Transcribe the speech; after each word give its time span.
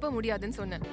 எப்ப 0.00 0.12
முடியாதுன்னு 0.12 0.54
சொன்னேன். 0.54 0.84